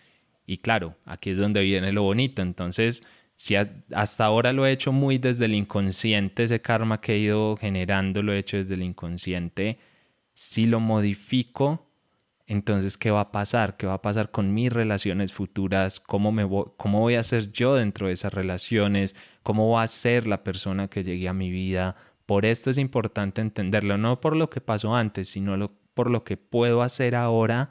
[0.46, 2.42] Y claro, aquí es donde viene lo bonito.
[2.42, 3.02] Entonces,
[3.34, 7.56] si hasta ahora lo he hecho muy desde el inconsciente, ese karma que he ido
[7.56, 9.78] generando lo he hecho desde el inconsciente,
[10.32, 11.86] si lo modifico,
[12.46, 13.76] entonces, ¿qué va a pasar?
[13.76, 15.98] ¿Qué va a pasar con mis relaciones futuras?
[15.98, 19.16] ¿Cómo, me ¿Cómo voy a ser yo dentro de esas relaciones?
[19.42, 21.96] ¿Cómo va a ser la persona que llegue a mi vida?
[22.26, 26.36] Por esto es importante entenderlo, no por lo que pasó antes, sino por lo que
[26.36, 27.70] puedo hacer ahora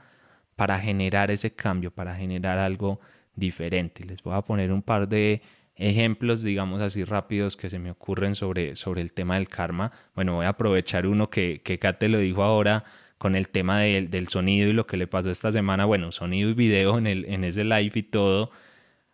[0.56, 3.00] para generar ese cambio, para generar algo
[3.36, 4.04] diferente.
[4.04, 5.42] Les voy a poner un par de
[5.76, 9.92] ejemplos, digamos así rápidos que se me ocurren sobre, sobre el tema del karma.
[10.16, 12.84] Bueno, voy a aprovechar uno que, que Kate lo dijo ahora
[13.18, 15.86] con el tema del sonido y lo que le pasó esta semana.
[15.86, 18.52] Bueno, sonido y video en, el, en ese live y todo.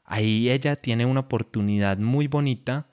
[0.03, 2.87] Ahí ella tiene una oportunidad muy bonita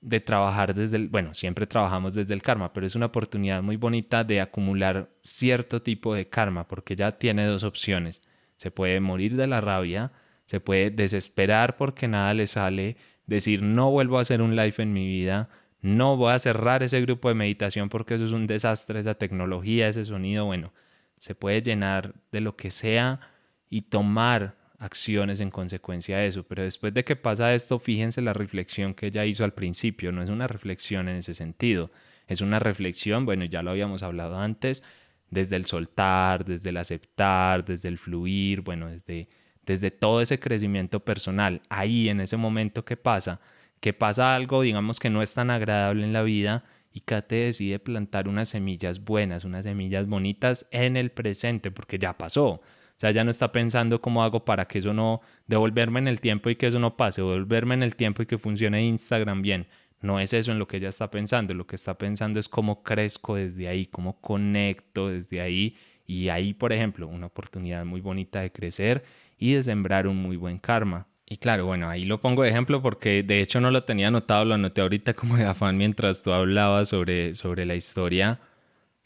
[0.00, 3.76] de trabajar desde el, bueno, siempre trabajamos desde el karma, pero es una oportunidad muy
[3.76, 8.22] bonita de acumular cierto tipo de karma, porque ya tiene dos opciones.
[8.56, 10.12] Se puede morir de la rabia,
[10.46, 14.92] se puede desesperar porque nada le sale, decir no vuelvo a hacer un live en
[14.92, 15.48] mi vida,
[15.82, 19.88] no voy a cerrar ese grupo de meditación porque eso es un desastre, esa tecnología,
[19.88, 20.72] ese sonido, bueno,
[21.18, 23.20] se puede llenar de lo que sea
[23.68, 26.44] y tomar acciones en consecuencia de eso.
[26.44, 30.22] Pero después de que pasa esto, fíjense la reflexión que ella hizo al principio, no
[30.22, 31.90] es una reflexión en ese sentido,
[32.26, 34.82] es una reflexión, bueno, ya lo habíamos hablado antes,
[35.30, 39.28] desde el soltar, desde el aceptar, desde el fluir, bueno, desde,
[39.64, 41.62] desde todo ese crecimiento personal.
[41.68, 43.40] Ahí, en ese momento que pasa,
[43.80, 47.78] que pasa algo, digamos, que no es tan agradable en la vida, y Kate decide
[47.78, 52.62] plantar unas semillas buenas, unas semillas bonitas en el presente, porque ya pasó.
[52.96, 56.20] O sea, ya no está pensando cómo hago para que eso no, devolverme en el
[56.20, 59.66] tiempo y que eso no pase, devolverme en el tiempo y que funcione Instagram bien.
[60.06, 62.82] No es eso en lo que ella está pensando, lo que está pensando es cómo
[62.82, 65.76] crezco desde ahí, cómo conecto desde ahí.
[66.06, 69.04] Y ahí, por ejemplo, una oportunidad muy bonita de crecer
[69.38, 71.06] y de sembrar un muy buen karma.
[71.28, 74.44] Y claro, bueno, ahí lo pongo de ejemplo porque de hecho no lo tenía anotado,
[74.44, 78.40] lo anoté ahorita como de afán mientras tú hablabas sobre, sobre la historia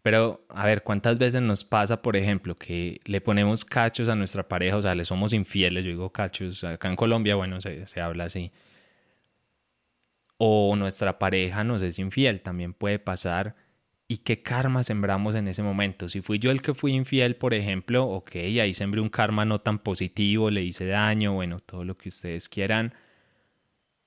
[0.02, 4.48] pero, a ver, ¿cuántas veces nos pasa, por ejemplo, que le ponemos cachos a nuestra
[4.48, 8.00] pareja, o sea, le somos infieles, yo digo cachos, acá en Colombia, bueno, se, se
[8.00, 8.50] habla así.
[10.42, 13.56] O nuestra pareja nos es infiel, también puede pasar.
[14.08, 16.08] ¿Y qué karma sembramos en ese momento?
[16.08, 19.60] Si fui yo el que fui infiel, por ejemplo, ok, ahí sembré un karma no
[19.60, 22.94] tan positivo, le hice daño, bueno, todo lo que ustedes quieran.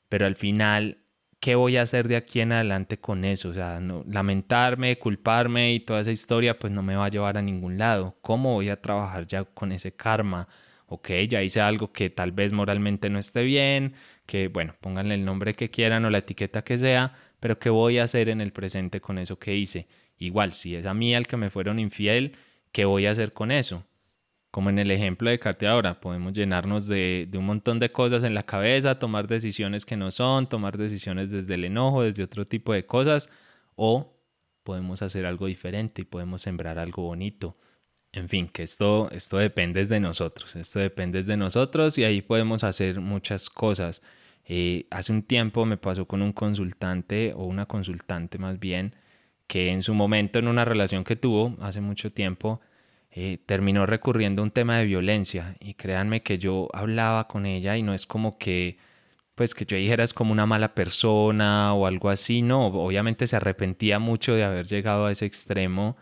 [0.09, 1.03] Pero al final
[1.43, 3.49] ¿qué voy a hacer de aquí en adelante con eso?
[3.49, 7.37] O sea, no, lamentarme, culparme y toda esa historia, pues no me va a llevar
[7.37, 8.15] a ningún lado.
[8.21, 10.47] ¿Cómo voy a trabajar ya con ese karma?
[10.93, 13.95] Ok, ya hice algo que tal vez moralmente no esté bien,
[14.27, 17.97] que bueno, pónganle el nombre que quieran o la etiqueta que sea, pero ¿qué voy
[17.97, 19.87] a hacer en el presente con eso que hice?
[20.19, 22.35] Igual, si es a mí al que me fueron infiel,
[22.71, 23.85] ¿qué voy a hacer con eso?
[24.51, 28.35] como en el ejemplo de Kate ahora, podemos llenarnos de, un montón de cosas en
[28.35, 32.71] la cabeza, tomar decisiones que no son, tomar decisiones desde el enojo, desde otro tipo
[32.71, 33.31] de cosas,
[33.75, 34.15] o
[34.61, 37.55] podemos hacer algo diferente y podemos sembrar algo bonito.
[38.13, 42.63] En fin, que esto, esto depende de nosotros, esto depende de nosotros y ahí podemos
[42.63, 44.03] hacer muchas cosas.
[44.45, 48.95] Eh, hace un tiempo me pasó con un consultante o una consultante más bien,
[49.47, 52.61] que en su momento en una relación que tuvo hace mucho tiempo,
[53.11, 57.77] eh, terminó recurriendo a un tema de violencia y créanme que yo hablaba con ella
[57.77, 58.77] y no es como que
[59.35, 63.35] pues que yo dijera es como una mala persona o algo así, no, obviamente se
[63.35, 65.95] arrepentía mucho de haber llegado a ese extremo,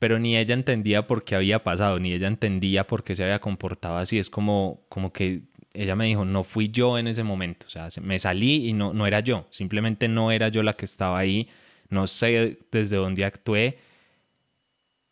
[0.00, 3.38] pero ni ella entendía por qué había pasado, ni ella entendía por qué se había
[3.38, 5.42] comportado así, es como, como que
[5.74, 8.94] ella me dijo, no fui yo en ese momento, o sea, me salí y no,
[8.94, 11.50] no era yo, simplemente no era yo la que estaba ahí,
[11.90, 13.78] no sé desde dónde actué,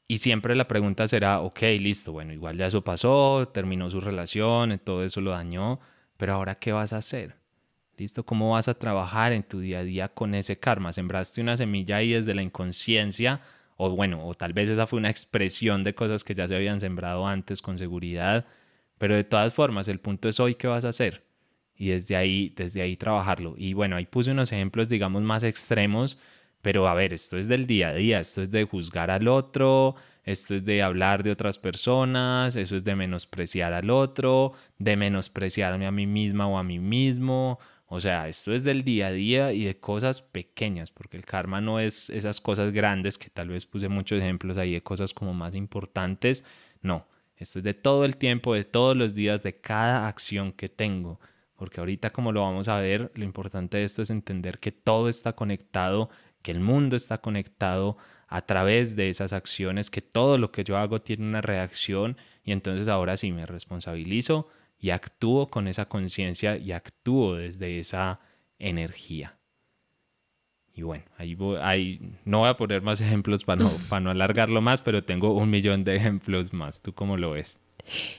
[0.08, 4.80] y siempre la pregunta será, ok, listo, bueno, igual ya eso pasó, terminó su relación,
[4.82, 5.80] todo eso lo dañó,
[6.16, 7.36] pero ahora ¿qué vas a hacer?
[7.98, 8.24] ¿Listo?
[8.24, 10.94] ¿Cómo vas a trabajar en tu día a día con ese karma?
[10.94, 13.42] Sembraste una semilla ahí desde la inconsciencia,
[13.78, 16.80] o bueno, o tal vez esa fue una expresión de cosas que ya se habían
[16.80, 18.46] sembrado antes con seguridad,
[18.98, 21.24] pero de todas formas, el punto es hoy qué vas a hacer
[21.76, 23.54] y desde ahí, desde ahí trabajarlo.
[23.56, 26.18] Y bueno, ahí puse unos ejemplos, digamos, más extremos
[26.62, 29.94] pero a ver, esto es del día a día, esto es de juzgar al otro,
[30.24, 35.86] esto es de hablar de otras personas, eso es de menospreciar al otro, de menospreciarme
[35.86, 37.58] a mí misma o a mí mismo.
[37.88, 41.60] O sea, esto es del día a día y de cosas pequeñas, porque el karma
[41.60, 45.32] no es esas cosas grandes que tal vez puse muchos ejemplos ahí de cosas como
[45.32, 46.44] más importantes.
[46.82, 50.68] No, esto es de todo el tiempo, de todos los días, de cada acción que
[50.68, 51.18] tengo.
[51.56, 55.08] Porque ahorita como lo vamos a ver, lo importante de esto es entender que todo
[55.08, 56.10] está conectado
[56.42, 57.96] que el mundo está conectado
[58.28, 62.52] a través de esas acciones, que todo lo que yo hago tiene una reacción y
[62.52, 64.48] entonces ahora sí me responsabilizo
[64.78, 68.20] y actúo con esa conciencia y actúo desde esa
[68.58, 69.38] energía.
[70.74, 74.60] Y bueno, ahí, ahí no voy a poner más ejemplos para no, para no alargarlo
[74.60, 76.82] más, pero tengo un millón de ejemplos más.
[76.82, 77.58] ¿Tú cómo lo ves?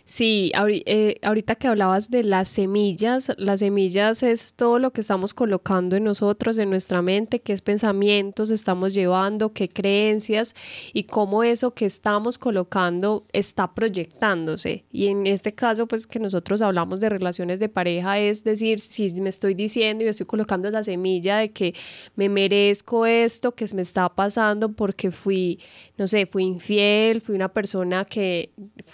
[0.06, 5.34] Sí, eh, ahorita que hablabas de las semillas, las semillas es todo lo que estamos
[5.34, 10.56] colocando en nosotros, en nuestra mente, qué pensamientos estamos llevando, qué creencias
[10.94, 14.86] y cómo eso que estamos colocando está proyectándose.
[14.92, 19.10] Y en este caso, pues que nosotros hablamos de relaciones de pareja, es decir, si
[19.22, 21.74] me estoy diciendo y estoy colocando esa semilla de que
[22.16, 25.60] me merezco esto que me está pasando porque fui,
[26.00, 28.52] no sé, fui infiel, fui una persona que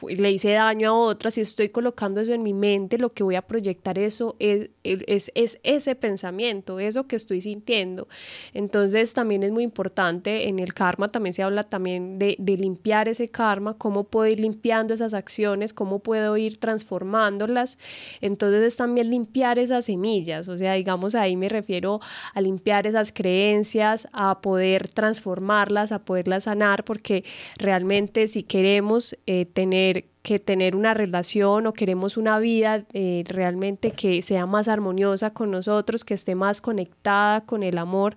[0.10, 3.36] le hice daño a otra, si estoy colocando eso en mi mente, lo que voy
[3.36, 8.08] a proyectar eso es, es, es, ese pensamiento, eso que estoy sintiendo.
[8.56, 13.08] Entonces también es muy importante, en el karma también se habla también de, de limpiar
[13.08, 17.78] ese karma, cómo puedo ir limpiando esas acciones, cómo puedo ir transformándolas.
[18.20, 22.00] Entonces es también limpiar esas semillas, o sea, digamos ahí me refiero
[22.34, 27.26] a limpiar esas creencias, a poder transformarlas, a poderlas sanar, porque
[27.58, 33.92] realmente si queremos eh, tener que tener una relación o queremos una vida eh, realmente
[33.92, 38.16] que sea más armoniosa con nosotros, que esté más conectada con el amor,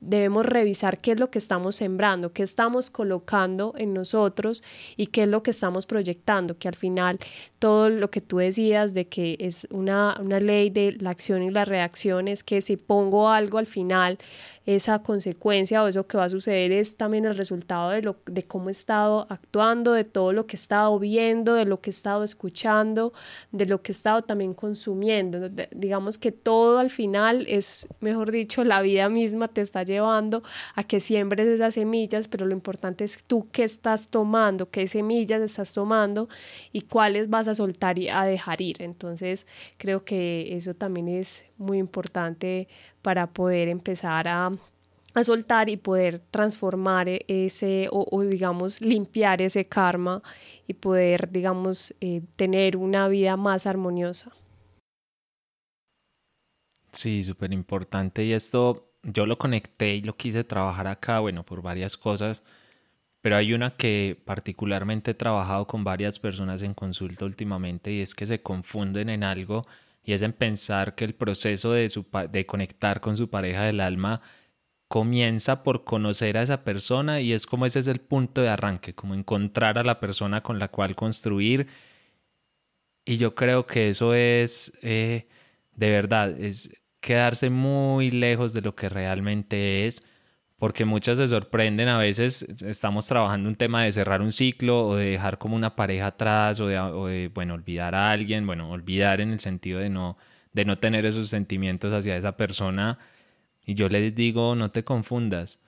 [0.00, 4.62] debemos revisar qué es lo que estamos sembrando, qué estamos colocando en nosotros
[4.96, 7.18] y qué es lo que estamos proyectando, que al final
[7.58, 11.50] todo lo que tú decías de que es una, una ley de la acción y
[11.50, 14.18] la reacción es que si pongo algo al final,
[14.66, 18.42] esa consecuencia o eso que va a suceder es también el resultado de, lo, de
[18.44, 21.92] cómo he estado actuando, de todo lo que he estado viendo, de lo que he
[21.92, 23.12] estado escuchando,
[23.52, 25.50] de lo que he estado también consumiendo.
[25.70, 30.42] digamos que todo al final es, mejor dicho, la vida misma te está llevando
[30.74, 35.42] a que siembres esas semillas, pero lo importante es tú qué estás tomando, qué semillas
[35.42, 36.28] estás tomando
[36.72, 38.80] y cuáles vas a soltar y a dejar ir.
[38.80, 39.46] Entonces
[39.76, 42.68] creo que eso también es muy importante
[43.04, 44.50] para poder empezar a,
[45.22, 50.22] soltar y poder transformar e-, ese o, digamos limpiar ese karma
[50.66, 54.32] y poder digamos eh, tener una vida más armoniosa.
[56.92, 61.60] Sí, súper importante y esto yo lo conecté y lo quise trabajar acá, bueno, por
[61.60, 62.42] varias cosas,
[63.20, 68.14] pero hay una que particularmente he trabajado con varias personas en consulta últimamente y es
[68.14, 69.66] que se confunden en algo
[70.04, 71.90] y es en pensar que el proceso de,
[72.30, 74.20] de conectar con su pareja del alma
[74.88, 78.94] comienza por conocer a esa persona y es como ese es el punto de arranque,
[78.94, 81.68] como encontrar a la persona con la cual construir.
[83.04, 85.26] Y yo creo que eso es, eh,
[85.72, 90.02] de verdad, es quedarse muy lejos de lo que realmente es
[90.58, 94.96] porque muchas se sorprenden, a veces estamos trabajando un tema de cerrar un ciclo o
[94.96, 99.32] de dejar como una pareja atrás o de, bueno, olvidar a alguien, bueno, olvidar en
[99.32, 100.16] el sentido de no,
[100.52, 102.98] de no tener esos sentimientos hacia esa persona.
[103.66, 105.60] Y yo les digo, no te confundas.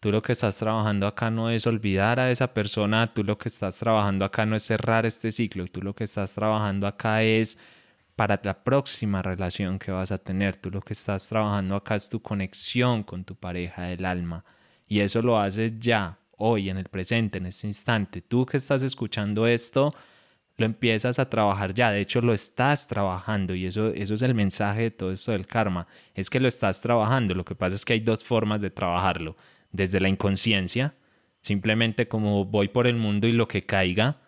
[0.00, 3.48] Tú lo que estás trabajando acá no es olvidar a esa persona, tú lo que
[3.50, 7.58] estás trabajando acá no es cerrar este ciclo, tú lo que estás trabajando acá es
[8.20, 10.56] para la próxima relación que vas a tener.
[10.56, 14.44] Tú lo que estás trabajando acá es tu conexión con tu pareja del alma.
[14.86, 18.20] Y eso lo haces ya, hoy, en el presente, en este instante.
[18.20, 19.94] Tú que estás escuchando esto,
[20.58, 21.92] lo empiezas a trabajar ya.
[21.92, 23.54] De hecho, lo estás trabajando.
[23.54, 25.86] Y eso, eso es el mensaje de todo esto del karma.
[26.14, 27.34] Es que lo estás trabajando.
[27.34, 29.34] Lo que pasa es que hay dos formas de trabajarlo.
[29.72, 30.94] Desde la inconsciencia,
[31.40, 34.20] simplemente como voy por el mundo y lo que caiga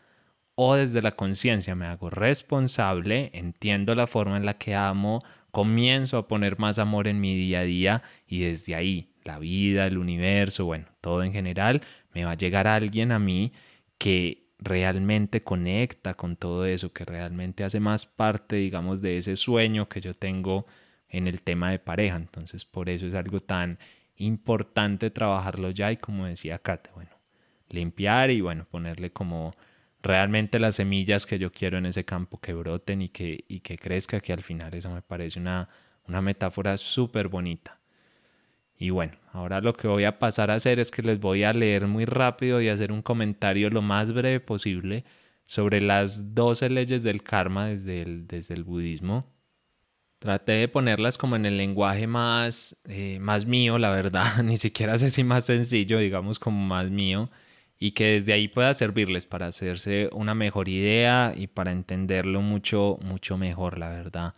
[0.54, 6.18] o desde la conciencia me hago responsable, entiendo la forma en la que amo, comienzo
[6.18, 9.98] a poner más amor en mi día a día y desde ahí la vida, el
[9.98, 11.82] universo, bueno, todo en general,
[12.14, 13.52] me va a llegar alguien a mí
[13.98, 19.88] que realmente conecta con todo eso, que realmente hace más parte, digamos, de ese sueño
[19.88, 20.66] que yo tengo
[21.08, 22.16] en el tema de pareja.
[22.16, 23.78] Entonces, por eso es algo tan
[24.16, 27.10] importante trabajarlo ya y como decía Kate, bueno,
[27.68, 29.54] limpiar y bueno, ponerle como
[30.02, 33.78] realmente las semillas que yo quiero en ese campo que broten y que, y que
[33.78, 35.68] crezca, que al final eso me parece una,
[36.08, 37.78] una metáfora súper bonita.
[38.76, 41.52] Y bueno, ahora lo que voy a pasar a hacer es que les voy a
[41.52, 45.04] leer muy rápido y hacer un comentario lo más breve posible
[45.44, 49.30] sobre las 12 leyes del karma desde el, desde el budismo.
[50.18, 54.98] Traté de ponerlas como en el lenguaje más, eh, más mío, la verdad, ni siquiera
[54.98, 57.30] sé si más sencillo, digamos como más mío
[57.84, 62.96] y que desde ahí pueda servirles para hacerse una mejor idea y para entenderlo mucho,
[63.02, 64.34] mucho mejor, la verdad.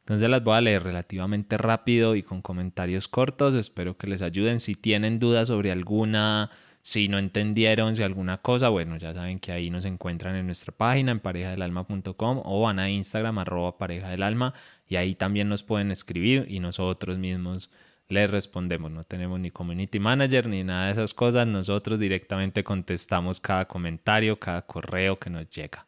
[0.00, 3.54] Entonces las voy a leer relativamente rápido y con comentarios cortos.
[3.54, 4.60] Espero que les ayuden.
[4.60, 6.50] Si tienen dudas sobre alguna,
[6.82, 10.70] si no entendieron, si alguna cosa, bueno, ya saben que ahí nos encuentran en nuestra
[10.76, 14.52] página en parejadelalma.com o van a Instagram arroba pareja del alma
[14.86, 17.70] y ahí también nos pueden escribir y nosotros mismos
[18.08, 18.90] les respondemos.
[18.90, 21.46] No tenemos ni community manager ni nada de esas cosas.
[21.46, 25.84] Nosotros directamente contestamos cada comentario, cada correo que nos llega.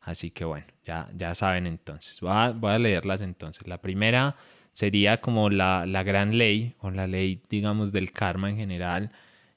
[0.00, 2.20] Así que bueno, ya, ya saben entonces.
[2.20, 3.66] Voy a, voy a leerlas entonces.
[3.66, 4.36] La primera
[4.72, 9.10] sería como la, la gran ley o la ley, digamos, del karma en general,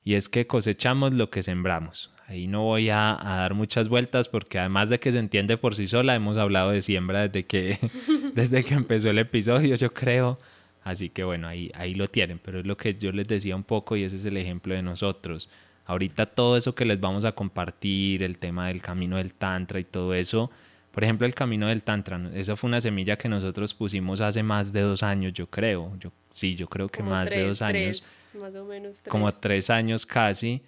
[0.03, 2.11] y es que cosechamos lo que sembramos.
[2.27, 5.75] Ahí no voy a, a, dar muchas vueltas porque además de que se entiende por
[5.75, 7.77] sí sola, hemos hablado de siembra desde que,
[8.33, 10.39] desde que empezó el episodio, yo creo.
[10.83, 13.63] Así que bueno, ahí, ahí lo tienen, pero es lo que yo les decía un
[13.63, 15.49] poco y ese es el ejemplo de nosotros.
[15.85, 19.83] Ahorita todo eso que les vamos a compartir, el tema del camino del Tantra y
[19.83, 20.49] todo eso,
[20.93, 24.71] por ejemplo, el camino del Tantra, eso fue una semilla que nosotros pusimos hace más
[24.71, 25.91] de dos años, yo creo.
[25.99, 28.21] Yo, sí, yo creo que más de dos años.
[28.39, 29.11] más o menos tres.
[29.11, 30.61] Como tres años casi,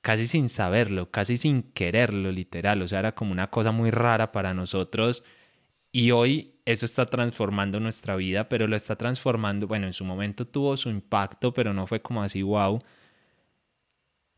[0.00, 2.82] casi sin saberlo, casi sin quererlo, literal.
[2.82, 5.22] O sea, era como una cosa muy rara para nosotros.
[5.92, 10.46] Y hoy eso está transformando nuestra vida, pero lo está transformando, bueno, en su momento
[10.46, 12.80] tuvo su impacto, pero no fue como así, wow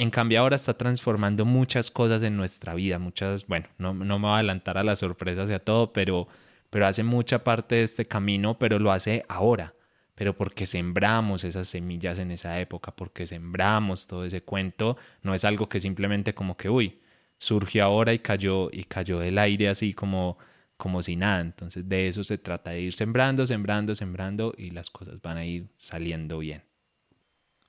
[0.01, 4.29] en cambio ahora está transformando muchas cosas en nuestra vida, muchas, bueno, no, no me
[4.29, 6.27] voy a adelantar a las sorpresas y a todo, pero,
[6.71, 9.75] pero hace mucha parte de este camino, pero lo hace ahora,
[10.15, 15.45] pero porque sembramos esas semillas en esa época, porque sembramos todo ese cuento, no es
[15.45, 16.99] algo que simplemente como que, uy,
[17.37, 20.39] surgió ahora y cayó, y cayó del aire así como,
[20.81, 24.91] como si nada, entonces de eso se trata, de ir sembrando, sembrando, sembrando y las
[24.91, 26.63] cosas van a ir saliendo bien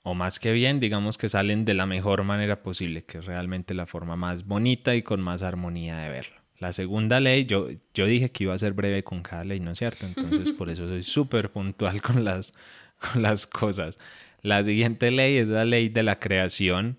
[0.03, 3.73] o más que bien, digamos que salen de la mejor manera posible, que es realmente
[3.73, 6.41] la forma más bonita y con más armonía de verlo.
[6.57, 9.71] La segunda ley, yo, yo dije que iba a ser breve con cada ley, ¿no
[9.71, 10.05] es cierto?
[10.05, 12.53] Entonces por eso soy súper puntual con las,
[12.99, 13.99] con las cosas.
[14.41, 16.97] La siguiente ley es la ley de la creación.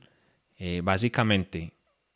[0.58, 1.72] Eh, básicamente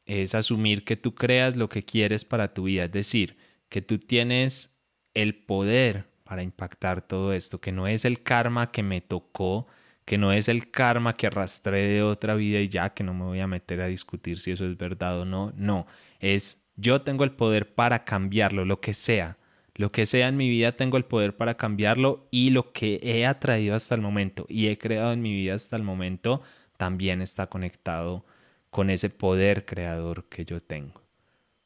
[0.07, 3.36] es asumir que tú creas lo que quieres para tu vida, es decir,
[3.69, 4.81] que tú tienes
[5.14, 9.67] el poder para impactar todo esto, que no es el karma que me tocó,
[10.05, 13.25] que no es el karma que arrastré de otra vida y ya que no me
[13.25, 15.87] voy a meter a discutir si eso es verdad o no, no,
[16.21, 19.39] es yo tengo el poder para cambiarlo, lo que sea,
[19.75, 23.27] lo que sea en mi vida tengo el poder para cambiarlo y lo que he
[23.27, 26.43] atraído hasta el momento y he creado en mi vida hasta el momento
[26.77, 28.25] también está conectado
[28.71, 31.03] con ese poder creador que yo tengo.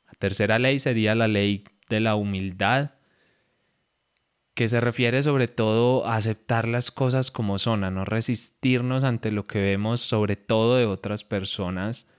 [0.06, 2.92] La tercera ley sería la ley de la humildad
[4.54, 9.30] que se refiere sobre todo a aceptar las cosas como son, a no resistirnos ante
[9.30, 12.10] lo que vemos sobre todo de otras personas,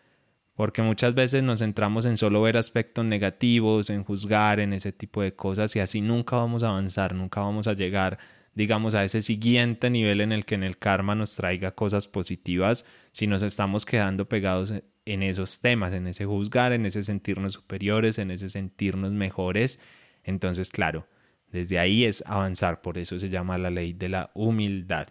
[0.55, 5.21] porque muchas veces nos centramos en solo ver aspectos negativos, en juzgar, en ese tipo
[5.21, 8.19] de cosas y así nunca vamos a avanzar, nunca vamos a llegar
[8.53, 12.85] digamos a ese siguiente nivel en el que en el karma nos traiga cosas positivas
[13.11, 14.73] si nos estamos quedando pegados
[15.05, 19.79] en esos temas, en ese juzgar, en ese sentirnos superiores, en ese sentirnos mejores.
[20.23, 21.07] Entonces, claro,
[21.51, 25.07] desde ahí es avanzar, por eso se llama la ley de la humildad.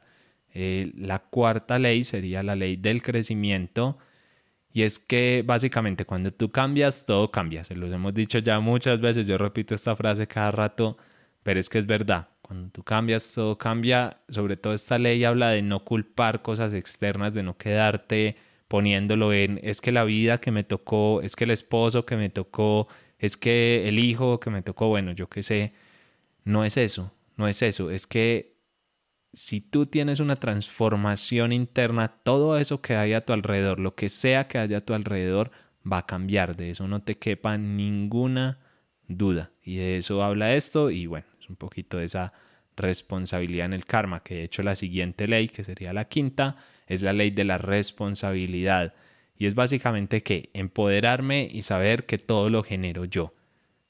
[0.53, 3.99] Eh, la cuarta ley sería la ley del crecimiento.
[4.73, 7.65] Y es que básicamente cuando tú cambias, todo cambia.
[7.65, 10.97] Se los hemos dicho ya muchas veces, yo repito esta frase cada rato,
[11.43, 12.29] pero es que es verdad.
[12.43, 14.21] Cuando tú cambias, todo cambia.
[14.29, 18.37] Sobre todo esta ley habla de no culpar cosas externas, de no quedarte
[18.71, 22.31] poniéndolo en, es que la vida que me tocó, es que el esposo que me
[22.31, 22.87] tocó,
[23.19, 25.73] es que el hijo que me tocó, bueno, yo qué sé.
[26.45, 28.55] No es eso, no es eso, es que
[29.33, 34.09] si tú tienes una transformación interna, todo eso que hay a tu alrededor, lo que
[34.09, 35.51] sea que haya a tu alrededor,
[35.91, 38.61] va a cambiar, de eso no te quepa ninguna
[39.09, 39.51] duda.
[39.65, 42.33] Y de eso habla esto y bueno, es un poquito de esa
[42.77, 46.57] responsabilidad en el karma, que de hecho la siguiente ley, que sería la quinta,
[46.91, 48.95] es la ley de la responsabilidad.
[49.39, 53.33] Y es básicamente que empoderarme y saber que todo lo genero yo.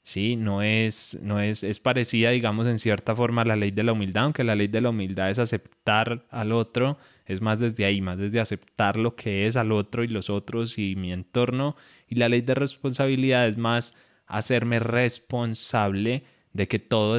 [0.03, 0.35] ¿sí?
[0.35, 3.93] No es, no es, es parecida, digamos, en cierta forma a la ley de la
[3.93, 8.01] humildad, aunque la ley de la humildad es aceptar al otro, es más desde ahí,
[8.01, 11.75] más desde aceptar lo que es al otro y los otros y mi entorno,
[12.07, 13.95] y la ley de responsabilidad es más
[14.27, 16.23] hacerme responsable
[16.53, 17.17] de que todo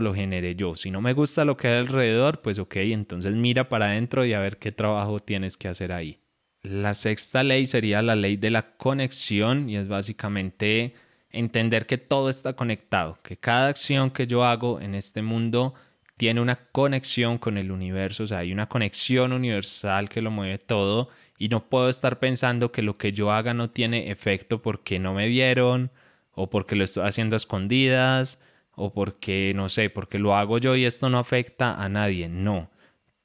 [0.00, 0.76] lo genere yo.
[0.76, 4.32] Si no me gusta lo que hay alrededor, pues ok, entonces mira para adentro y
[4.32, 6.18] a ver qué trabajo tienes que hacer ahí.
[6.62, 10.94] La sexta ley sería la ley de la conexión y es básicamente
[11.30, 15.74] entender que todo está conectado, que cada acción que yo hago en este mundo
[16.16, 20.58] tiene una conexión con el universo, o sea, hay una conexión universal que lo mueve
[20.58, 25.00] todo y no puedo estar pensando que lo que yo haga no tiene efecto porque
[25.00, 25.90] no me vieron
[26.30, 28.38] o porque lo estoy haciendo a escondidas
[28.74, 32.28] o porque, no sé, porque lo hago yo y esto no afecta a nadie.
[32.28, 32.70] No,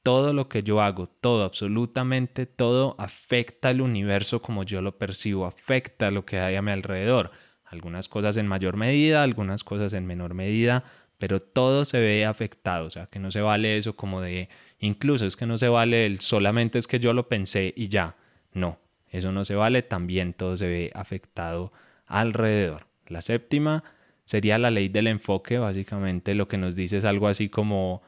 [0.04, 5.46] todo lo que yo hago, todo, absolutamente todo afecta al universo como yo lo percibo,
[5.46, 7.32] afecta lo que hay a mi alrededor
[7.70, 10.84] algunas cosas en mayor medida, algunas cosas en menor medida,
[11.18, 15.26] pero todo se ve afectado, o sea, que no se vale eso como de, incluso
[15.26, 18.16] es que no se vale el solamente es que yo lo pensé y ya,
[18.54, 18.80] no,
[19.10, 21.72] eso no se vale, también todo se ve afectado
[22.06, 22.88] alrededor.
[23.08, 23.84] La séptima
[24.28, 28.02] sería la ley del enfoque, básicamente lo que nos dice es algo así como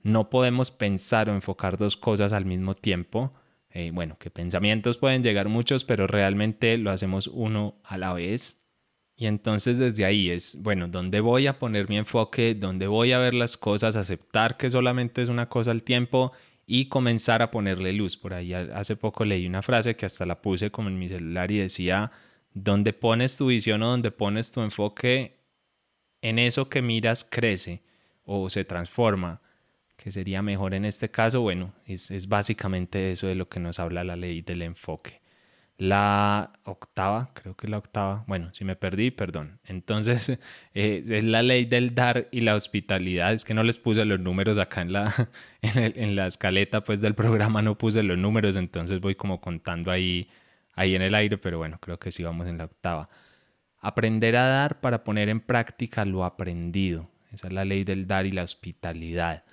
[0.00, 3.32] no podemos pensar o enfocar dos cosas al mismo tiempo.
[3.70, 8.62] Eh, bueno, que pensamientos pueden llegar muchos, pero realmente lo hacemos uno a la vez.
[9.16, 12.54] Y entonces desde ahí es, bueno, ¿dónde voy a poner mi enfoque?
[12.54, 13.96] ¿Dónde voy a ver las cosas?
[13.96, 16.30] Aceptar que solamente es una cosa al tiempo
[16.64, 18.16] y comenzar a ponerle luz.
[18.16, 21.50] Por ahí hace poco leí una frase que hasta la puse como en mi celular
[21.50, 22.12] y decía,
[22.54, 25.35] donde pones tu visión o donde pones tu enfoque,
[26.28, 27.82] en eso que miras crece
[28.24, 29.40] o se transforma
[29.96, 34.04] que sería mejor en este caso, bueno, es, básicamente eso de lo que nos habla
[34.04, 35.20] la ley del enfoque.
[35.78, 39.60] La octava, creo que la octava, bueno, si me perdí, perdón.
[39.64, 40.30] Entonces,
[40.74, 43.32] eh, es la ley del dar y la hospitalidad.
[43.32, 45.12] Es que no les puse los números acá en la,
[45.62, 50.28] en, la escaleta pues, del programa, no puse los números, entonces voy como contando ahí,
[50.74, 53.08] ahí en el aire, pero bueno, creo que sí vamos en la octava.
[53.86, 57.08] Aprender a dar para poner en práctica lo aprendido.
[57.30, 59.44] Esa es la ley del dar y la hospitalidad.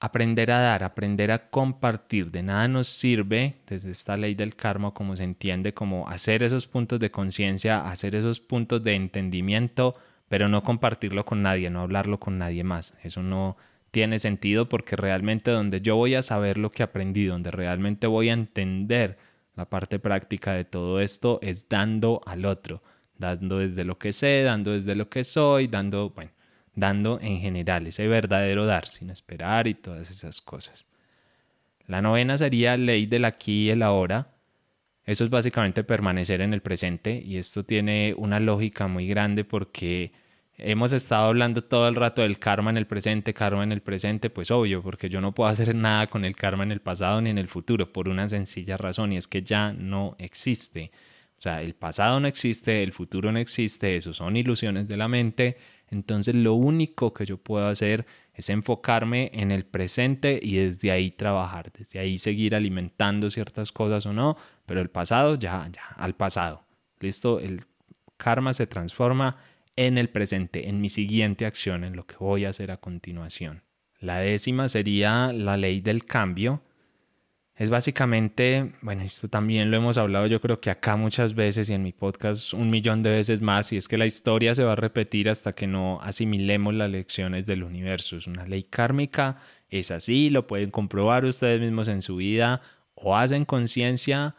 [0.00, 4.94] Aprender a dar, aprender a compartir, de nada nos sirve desde esta ley del karma,
[4.94, 9.94] como se entiende, como hacer esos puntos de conciencia, hacer esos puntos de entendimiento,
[10.28, 12.94] pero no compartirlo con nadie, no hablarlo con nadie más.
[13.04, 13.56] Eso no
[13.92, 18.30] tiene sentido porque realmente donde yo voy a saber lo que aprendí, donde realmente voy
[18.30, 19.18] a entender
[19.56, 22.82] la parte práctica de todo esto es dando al otro,
[23.16, 26.30] dando desde lo que sé, dando desde lo que soy, dando, bueno,
[26.74, 30.86] dando en general, ese verdadero dar, sin esperar y todas esas cosas.
[31.86, 34.34] La novena sería ley del aquí y el ahora.
[35.04, 40.12] Eso es básicamente permanecer en el presente y esto tiene una lógica muy grande porque
[40.58, 44.30] hemos estado hablando todo el rato del karma en el presente, karma en el presente,
[44.30, 47.30] pues obvio, porque yo no puedo hacer nada con el karma en el pasado ni
[47.30, 50.90] en el futuro por una sencilla razón y es que ya no existe.
[51.38, 55.08] O sea, el pasado no existe, el futuro no existe, eso son ilusiones de la
[55.08, 55.56] mente
[55.88, 61.10] entonces lo único que yo puedo hacer es enfocarme en el presente y desde ahí
[61.10, 64.36] trabajar, desde ahí seguir alimentando ciertas cosas o no,
[64.66, 66.64] pero el pasado ya, ya, al pasado.
[67.00, 67.62] Listo, el
[68.16, 69.36] karma se transforma
[69.76, 73.62] en el presente, en mi siguiente acción, en lo que voy a hacer a continuación.
[74.00, 76.62] La décima sería la ley del cambio,
[77.56, 81.72] es básicamente, bueno, esto también lo hemos hablado yo creo que acá muchas veces y
[81.72, 84.72] en mi podcast un millón de veces más, y es que la historia se va
[84.72, 88.18] a repetir hasta que no asimilemos las lecciones del universo.
[88.18, 89.38] Es una ley kármica,
[89.70, 92.60] es así, lo pueden comprobar ustedes mismos en su vida,
[92.94, 94.36] o hacen conciencia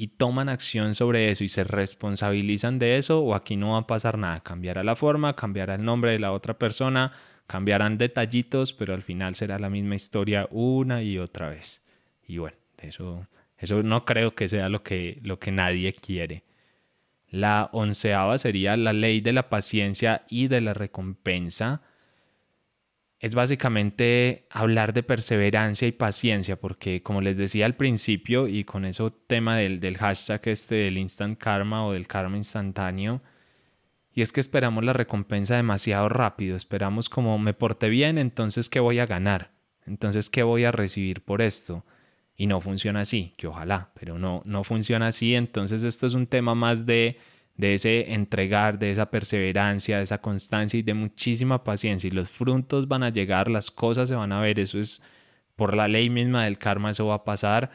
[0.00, 3.86] y toman acción sobre eso y se responsabilizan de eso, o aquí no va a
[3.88, 7.12] pasar nada, cambiará la forma, cambiará el nombre de la otra persona,
[7.48, 11.82] cambiarán detallitos, pero al final será la misma historia una y otra vez.
[12.28, 13.26] Y bueno, eso,
[13.56, 16.44] eso no creo que sea lo que, lo que nadie quiere.
[17.28, 21.82] La onceava sería la ley de la paciencia y de la recompensa.
[23.20, 28.84] Es básicamente hablar de perseverancia y paciencia, porque como les decía al principio, y con
[28.84, 33.22] eso tema del, del hashtag este del instant karma o del karma instantáneo,
[34.12, 38.80] y es que esperamos la recompensa demasiado rápido, esperamos como me porté bien, entonces ¿qué
[38.80, 39.52] voy a ganar?
[39.86, 41.84] Entonces ¿qué voy a recibir por esto?
[42.40, 45.34] y no funciona así, que ojalá, pero no, no funciona así.
[45.34, 47.18] Entonces esto es un tema más de,
[47.58, 52.08] de ese entregar, de esa perseverancia, de esa constancia y de muchísima paciencia.
[52.08, 55.02] Y los frutos van a llegar, las cosas se van a ver, eso es
[55.56, 57.70] por la ley misma del karma, eso va a pasar,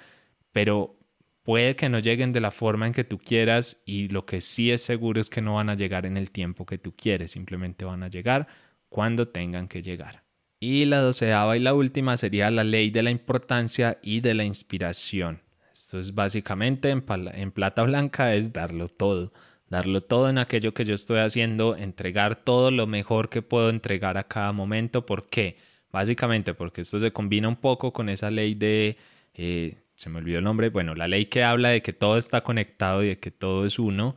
[0.54, 0.98] pero
[1.44, 4.72] puede que no lleguen de la forma en que tú quieras y lo que sí
[4.72, 7.84] es seguro es que no van a llegar en el tiempo que tú quieres, simplemente
[7.84, 8.48] van a llegar
[8.88, 10.24] cuando tengan que llegar.
[10.62, 14.46] Y la doceava y la última sería la ley de la importancia y de la
[14.46, 15.42] inspiración.
[15.74, 17.04] Esto es básicamente en,
[17.34, 19.34] en, plata blanca es darlo todo,
[19.74, 24.20] darlo todo en aquello que yo estoy haciendo, entregar todo lo mejor que puedo entregar
[24.20, 25.04] a cada momento.
[25.08, 25.58] ¿Por qué?
[25.92, 28.96] Básicamente porque esto se combina un poco con esa ley de,
[29.34, 32.42] eh, se me olvidó el nombre, bueno, la ley que habla de que todo está
[32.42, 34.16] conectado y de que todo es uno.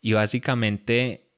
[0.00, 1.28] Y básicamente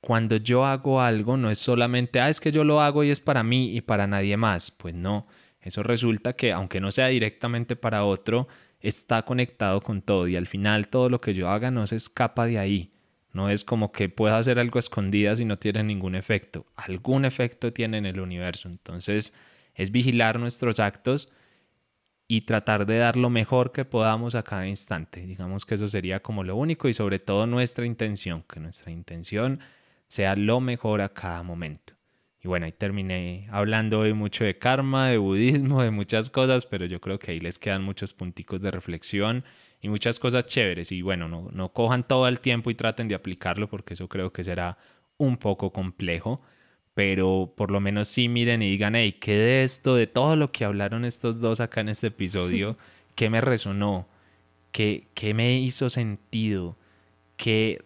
[0.00, 3.20] cuando yo hago algo no es solamente, ah, es que yo lo hago y es
[3.20, 4.70] para mí y para nadie más.
[4.70, 5.26] Pues no,
[5.60, 8.48] eso resulta que aunque no sea directamente para otro,
[8.84, 12.46] está conectado con todo y al final todo lo que yo haga no se escapa
[12.46, 12.92] de ahí.
[13.32, 16.66] No es como que pueda hacer algo escondida si no tiene ningún efecto.
[16.76, 18.68] Algún efecto tiene en el universo.
[18.68, 19.34] Entonces
[19.74, 21.32] es vigilar nuestros actos
[22.28, 25.26] y tratar de dar lo mejor que podamos a cada instante.
[25.26, 29.60] Digamos que eso sería como lo único y sobre todo nuestra intención, que nuestra intención
[30.06, 31.93] sea lo mejor a cada momento.
[32.44, 36.84] Y bueno, ahí terminé hablando hoy mucho de karma, de budismo, de muchas cosas, pero
[36.84, 39.44] yo creo que ahí les quedan muchos punticos de reflexión
[39.80, 40.92] y muchas cosas chéveres.
[40.92, 44.30] Y bueno, no, no cojan todo el tiempo y traten de aplicarlo porque eso creo
[44.30, 44.76] que será
[45.16, 46.38] un poco complejo.
[46.92, 50.52] Pero por lo menos sí miren y digan, hey, ¿qué de esto, de todo lo
[50.52, 52.76] que hablaron estos dos acá en este episodio,
[53.14, 54.06] qué me resonó?
[54.70, 56.76] ¿Qué, qué me hizo sentido?
[57.38, 57.82] ¿Qué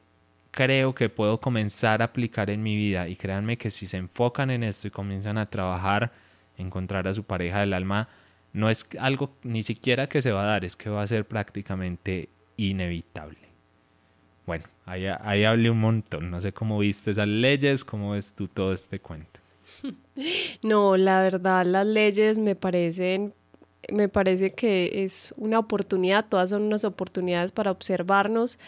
[0.50, 3.08] creo que puedo comenzar a aplicar en mi vida?
[3.08, 6.12] Y créanme que si se enfocan en esto y comienzan a trabajar,
[6.56, 8.08] encontrar a su pareja del alma,
[8.52, 11.26] no es algo ni siquiera que se va a dar, es que va a ser
[11.26, 13.38] prácticamente inevitable.
[14.46, 16.30] Bueno, ahí, ahí hablé un montón.
[16.30, 19.40] No sé cómo viste esas leyes, cómo ves tú todo este cuento.
[20.64, 23.32] No, la verdad, las leyes me parecen
[23.92, 28.58] me parece que es una oportunidad, todas son unas oportunidades para observarnos,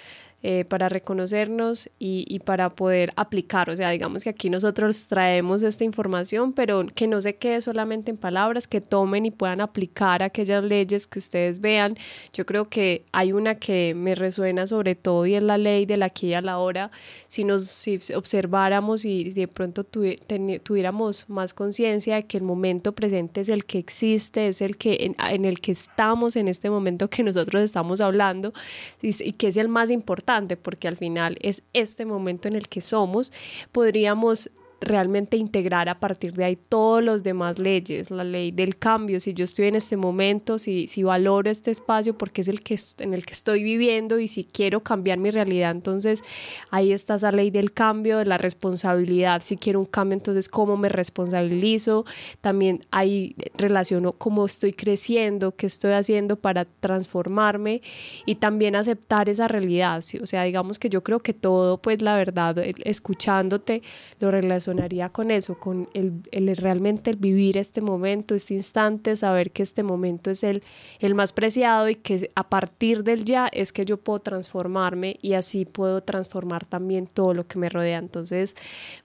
[0.43, 3.69] eh, para reconocernos y, y, para poder aplicar.
[3.69, 8.11] O sea, digamos que aquí nosotros traemos esta información, pero que no se quede solamente
[8.11, 11.95] en palabras, que tomen y puedan aplicar aquellas leyes que ustedes vean.
[12.33, 15.99] Yo creo que hay una que me resuena sobre todo y es la ley de
[15.99, 16.91] la aquí y a la hora.
[17.29, 23.43] Si nos si observáramos y de pronto tuviéramos más conciencia de que el momento presente
[23.43, 27.11] es el que existe, es el que en, en, el que estamos en este momento
[27.11, 28.55] que nosotros estamos hablando
[29.03, 32.69] y, y que es el más importante porque al final es este momento en el
[32.69, 33.33] que somos,
[33.73, 34.51] podríamos
[34.81, 39.35] realmente integrar a partir de ahí todos los demás leyes, la ley del cambio, si
[39.35, 43.13] yo estoy en este momento, si, si valoro este espacio porque es el que en
[43.13, 46.23] el que estoy viviendo y si quiero cambiar mi realidad, entonces
[46.71, 50.79] ahí está esa ley del cambio, de la responsabilidad, si quiero un cambio, entonces cómo
[50.79, 52.07] me responsabilizo,
[52.41, 57.83] también ahí relaciono cómo estoy creciendo, qué estoy haciendo para transformarme
[58.25, 62.17] y también aceptar esa realidad, o sea, digamos que yo creo que todo, pues la
[62.17, 63.83] verdad, escuchándote,
[64.21, 64.70] lo relaciono
[65.13, 69.83] con eso, con el, el, realmente el vivir este momento, este instante, saber que este
[69.83, 70.63] momento es el,
[71.01, 75.35] el más preciado y que a partir del ya es que yo puedo transformarme y
[75.35, 77.99] así puedo transformar también todo lo que me rodea.
[77.99, 78.57] Entonces,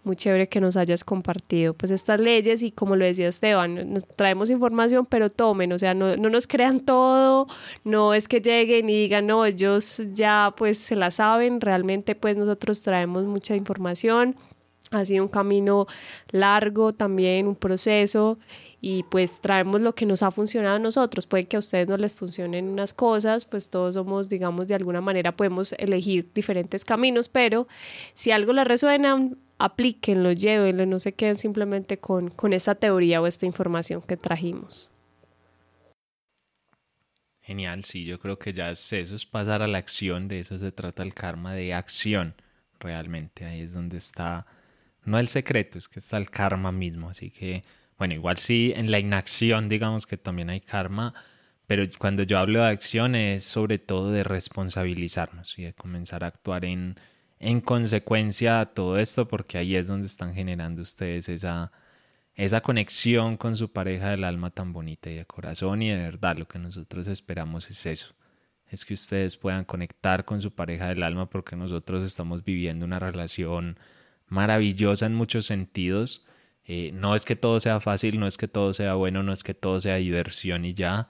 [0.04, 4.06] muy chévere que nos hayas compartido pues estas leyes y como lo decía Esteban, nos
[4.06, 7.48] traemos información, pero tomen, o sea, no, no nos crean todo,
[7.84, 12.38] no es que lleguen y digan, no, ellos ya pues se la saben, realmente pues
[12.38, 14.36] nosotros traemos mucha información
[14.96, 15.88] ha sido un camino
[16.32, 18.38] largo también, un proceso
[18.82, 21.26] y pues traemos lo que nos ha funcionado a nosotros.
[21.26, 25.02] Puede que a ustedes no les funcionen unas cosas, pues todos somos, digamos, de alguna
[25.02, 27.68] manera podemos elegir diferentes caminos, pero
[28.14, 33.28] si algo les resuena, aplíquenlo, llévenlo, no se queden simplemente con, con esta teoría o
[33.28, 34.92] esta información que trajimos.
[37.42, 40.58] Genial, sí, yo creo que ya es eso, es pasar a la acción, de eso
[40.58, 42.34] se trata el karma, de acción,
[42.80, 44.48] realmente, ahí es donde está
[45.06, 47.10] no el secreto, es que está el karma mismo.
[47.10, 47.64] Así que,
[47.98, 51.14] bueno, igual sí, en la inacción digamos que también hay karma,
[51.68, 56.28] pero cuando yo hablo de acción es sobre todo de responsabilizarnos y de comenzar a
[56.28, 56.98] actuar en,
[57.40, 61.72] en consecuencia a todo esto, porque ahí es donde están generando ustedes esa,
[62.36, 66.38] esa conexión con su pareja del alma tan bonita y de corazón y de verdad
[66.38, 68.16] lo que nosotros esperamos es eso.
[68.68, 73.00] Es que ustedes puedan conectar con su pareja del alma porque nosotros estamos viviendo una
[73.00, 73.78] relación
[74.28, 76.26] maravillosa en muchos sentidos.
[76.66, 79.44] Eh, no es que todo sea fácil, no es que todo sea bueno, no es
[79.44, 81.10] que todo sea diversión y ya,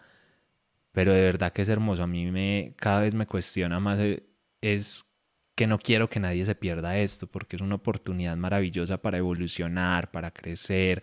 [0.91, 2.03] pero de verdad que es hermoso.
[2.03, 4.23] A mí me cada vez me cuestiona más eh,
[4.61, 5.05] es
[5.55, 10.11] que no quiero que nadie se pierda esto, porque es una oportunidad maravillosa para evolucionar,
[10.11, 11.01] para crecer,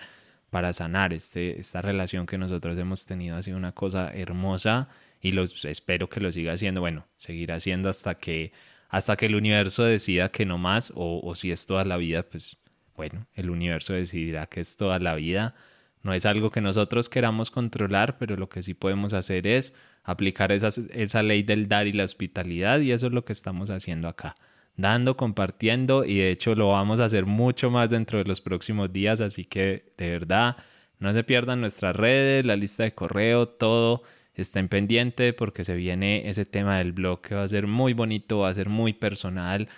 [0.50, 1.12] para sanar.
[1.14, 4.88] Este, esta relación que nosotros hemos tenido ha sido una cosa hermosa
[5.20, 6.80] y los espero que lo siga haciendo.
[6.82, 8.52] Bueno, seguirá haciendo hasta que
[8.92, 12.58] hasta que el universo decida que no más o, si es toda la vida, pues
[12.94, 15.54] bueno, el universo decidirá que es toda la vida.
[16.02, 19.72] No es algo que nosotros queramos controlar, pero lo que sí podemos hacer es
[20.04, 23.70] aplicar esa, esa ley del dar y la hospitalidad y eso es lo que estamos
[23.70, 24.34] haciendo acá.
[24.76, 28.92] Dando, compartiendo y de hecho lo vamos a hacer mucho más dentro de los próximos
[28.92, 30.58] días, así que de verdad
[30.98, 34.02] no se pierdan nuestras redes, la lista de correo, todo
[34.34, 38.40] estén pendiente porque se viene ese tema del blog que va a ser muy bonito,
[38.40, 39.68] va a ser muy personal,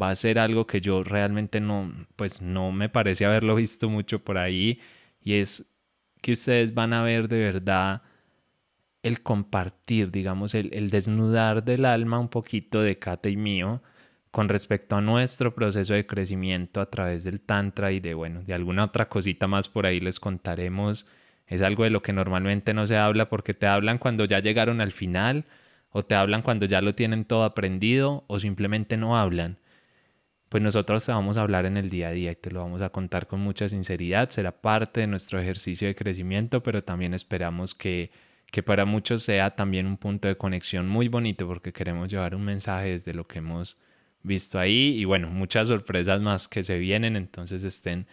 [0.00, 4.20] va a ser algo que yo realmente no, pues no me parece haberlo visto mucho
[4.24, 4.80] por ahí.
[5.22, 5.66] Y es
[6.20, 8.02] que ustedes van a ver de verdad
[9.02, 13.82] el compartir, digamos, el, el desnudar del alma un poquito de Kate y mío
[14.30, 18.54] con respecto a nuestro proceso de crecimiento a través del Tantra y de, bueno, de
[18.54, 21.06] alguna otra cosita más por ahí les contaremos
[21.52, 24.80] es algo de lo que normalmente no se habla porque te hablan cuando ya llegaron
[24.80, 25.44] al final
[25.90, 29.58] o te hablan cuando ya lo tienen todo aprendido o simplemente no hablan.
[30.48, 32.80] Pues nosotros te vamos a hablar en el día a día y te lo vamos
[32.80, 34.30] a contar con mucha sinceridad.
[34.30, 38.10] Será parte de nuestro ejercicio de crecimiento, pero también esperamos que,
[38.50, 42.46] que para muchos sea también un punto de conexión muy bonito porque queremos llevar un
[42.46, 43.78] mensaje desde lo que hemos
[44.22, 48.06] visto ahí y bueno, muchas sorpresas más que se vienen, entonces estén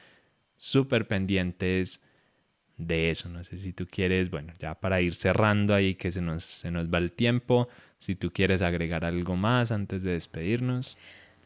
[0.57, 2.01] súper pendientes
[2.79, 3.29] de eso.
[3.29, 6.71] No sé si tú quieres, bueno, ya para ir cerrando ahí que se nos, se
[6.71, 7.67] nos va el tiempo,
[7.99, 10.97] si tú quieres agregar algo más antes de despedirnos.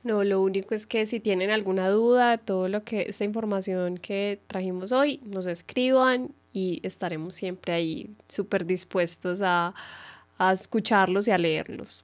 [0.04, 4.40] No, lo único es que si tienen alguna duda, todo lo que, esta información que
[4.48, 9.74] trajimos hoy, nos escriban y estaremos siempre ahí súper dispuestos a,
[10.38, 12.04] a escucharlos y a leerlos.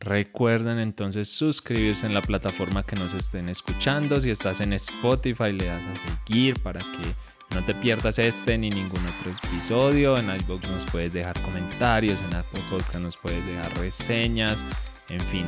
[0.00, 4.20] Recuerden entonces suscribirse en la plataforma que nos estén escuchando.
[4.20, 8.70] Si estás en Spotify, le das a seguir para que no te pierdas este ni
[8.70, 10.16] ningún otro episodio.
[10.16, 14.64] En iVoox nos puedes dejar comentarios, en Apple Podcast nos puedes dejar reseñas,
[15.08, 15.46] en fin.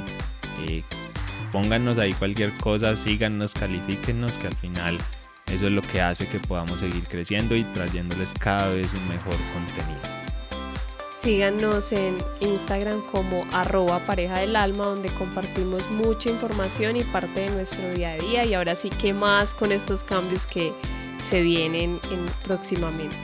[0.68, 0.82] Eh,
[1.52, 4.98] pónganos ahí cualquier cosa, síganos, califíquenos, que al final
[5.46, 9.36] eso es lo que hace que podamos seguir creciendo y trayéndoles cada vez un mejor
[9.52, 10.00] contenido.
[11.14, 17.50] Síganos en Instagram como arroba pareja del alma, donde compartimos mucha información y parte de
[17.50, 18.44] nuestro día a día.
[18.44, 20.74] Y ahora sí, ¿qué más con estos cambios que
[21.24, 23.16] se vienen en, próximamente?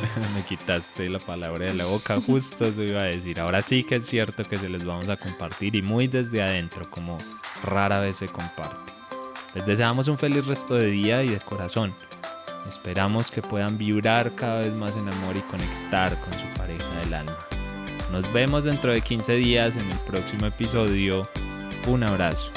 [0.34, 3.38] Me quitaste la palabra de la boca, justo eso iba a decir.
[3.38, 6.90] Ahora sí que es cierto que se les vamos a compartir y muy desde adentro,
[6.90, 7.18] como
[7.62, 8.92] rara vez se comparte.
[9.54, 11.94] Les deseamos un feliz resto de día y de corazón.
[12.68, 17.14] Esperamos que puedan vibrar cada vez más en amor y conectar con su pareja del
[17.14, 17.36] alma.
[18.12, 21.28] Nos vemos dentro de 15 días en el próximo episodio.
[21.86, 22.50] Un abrazo.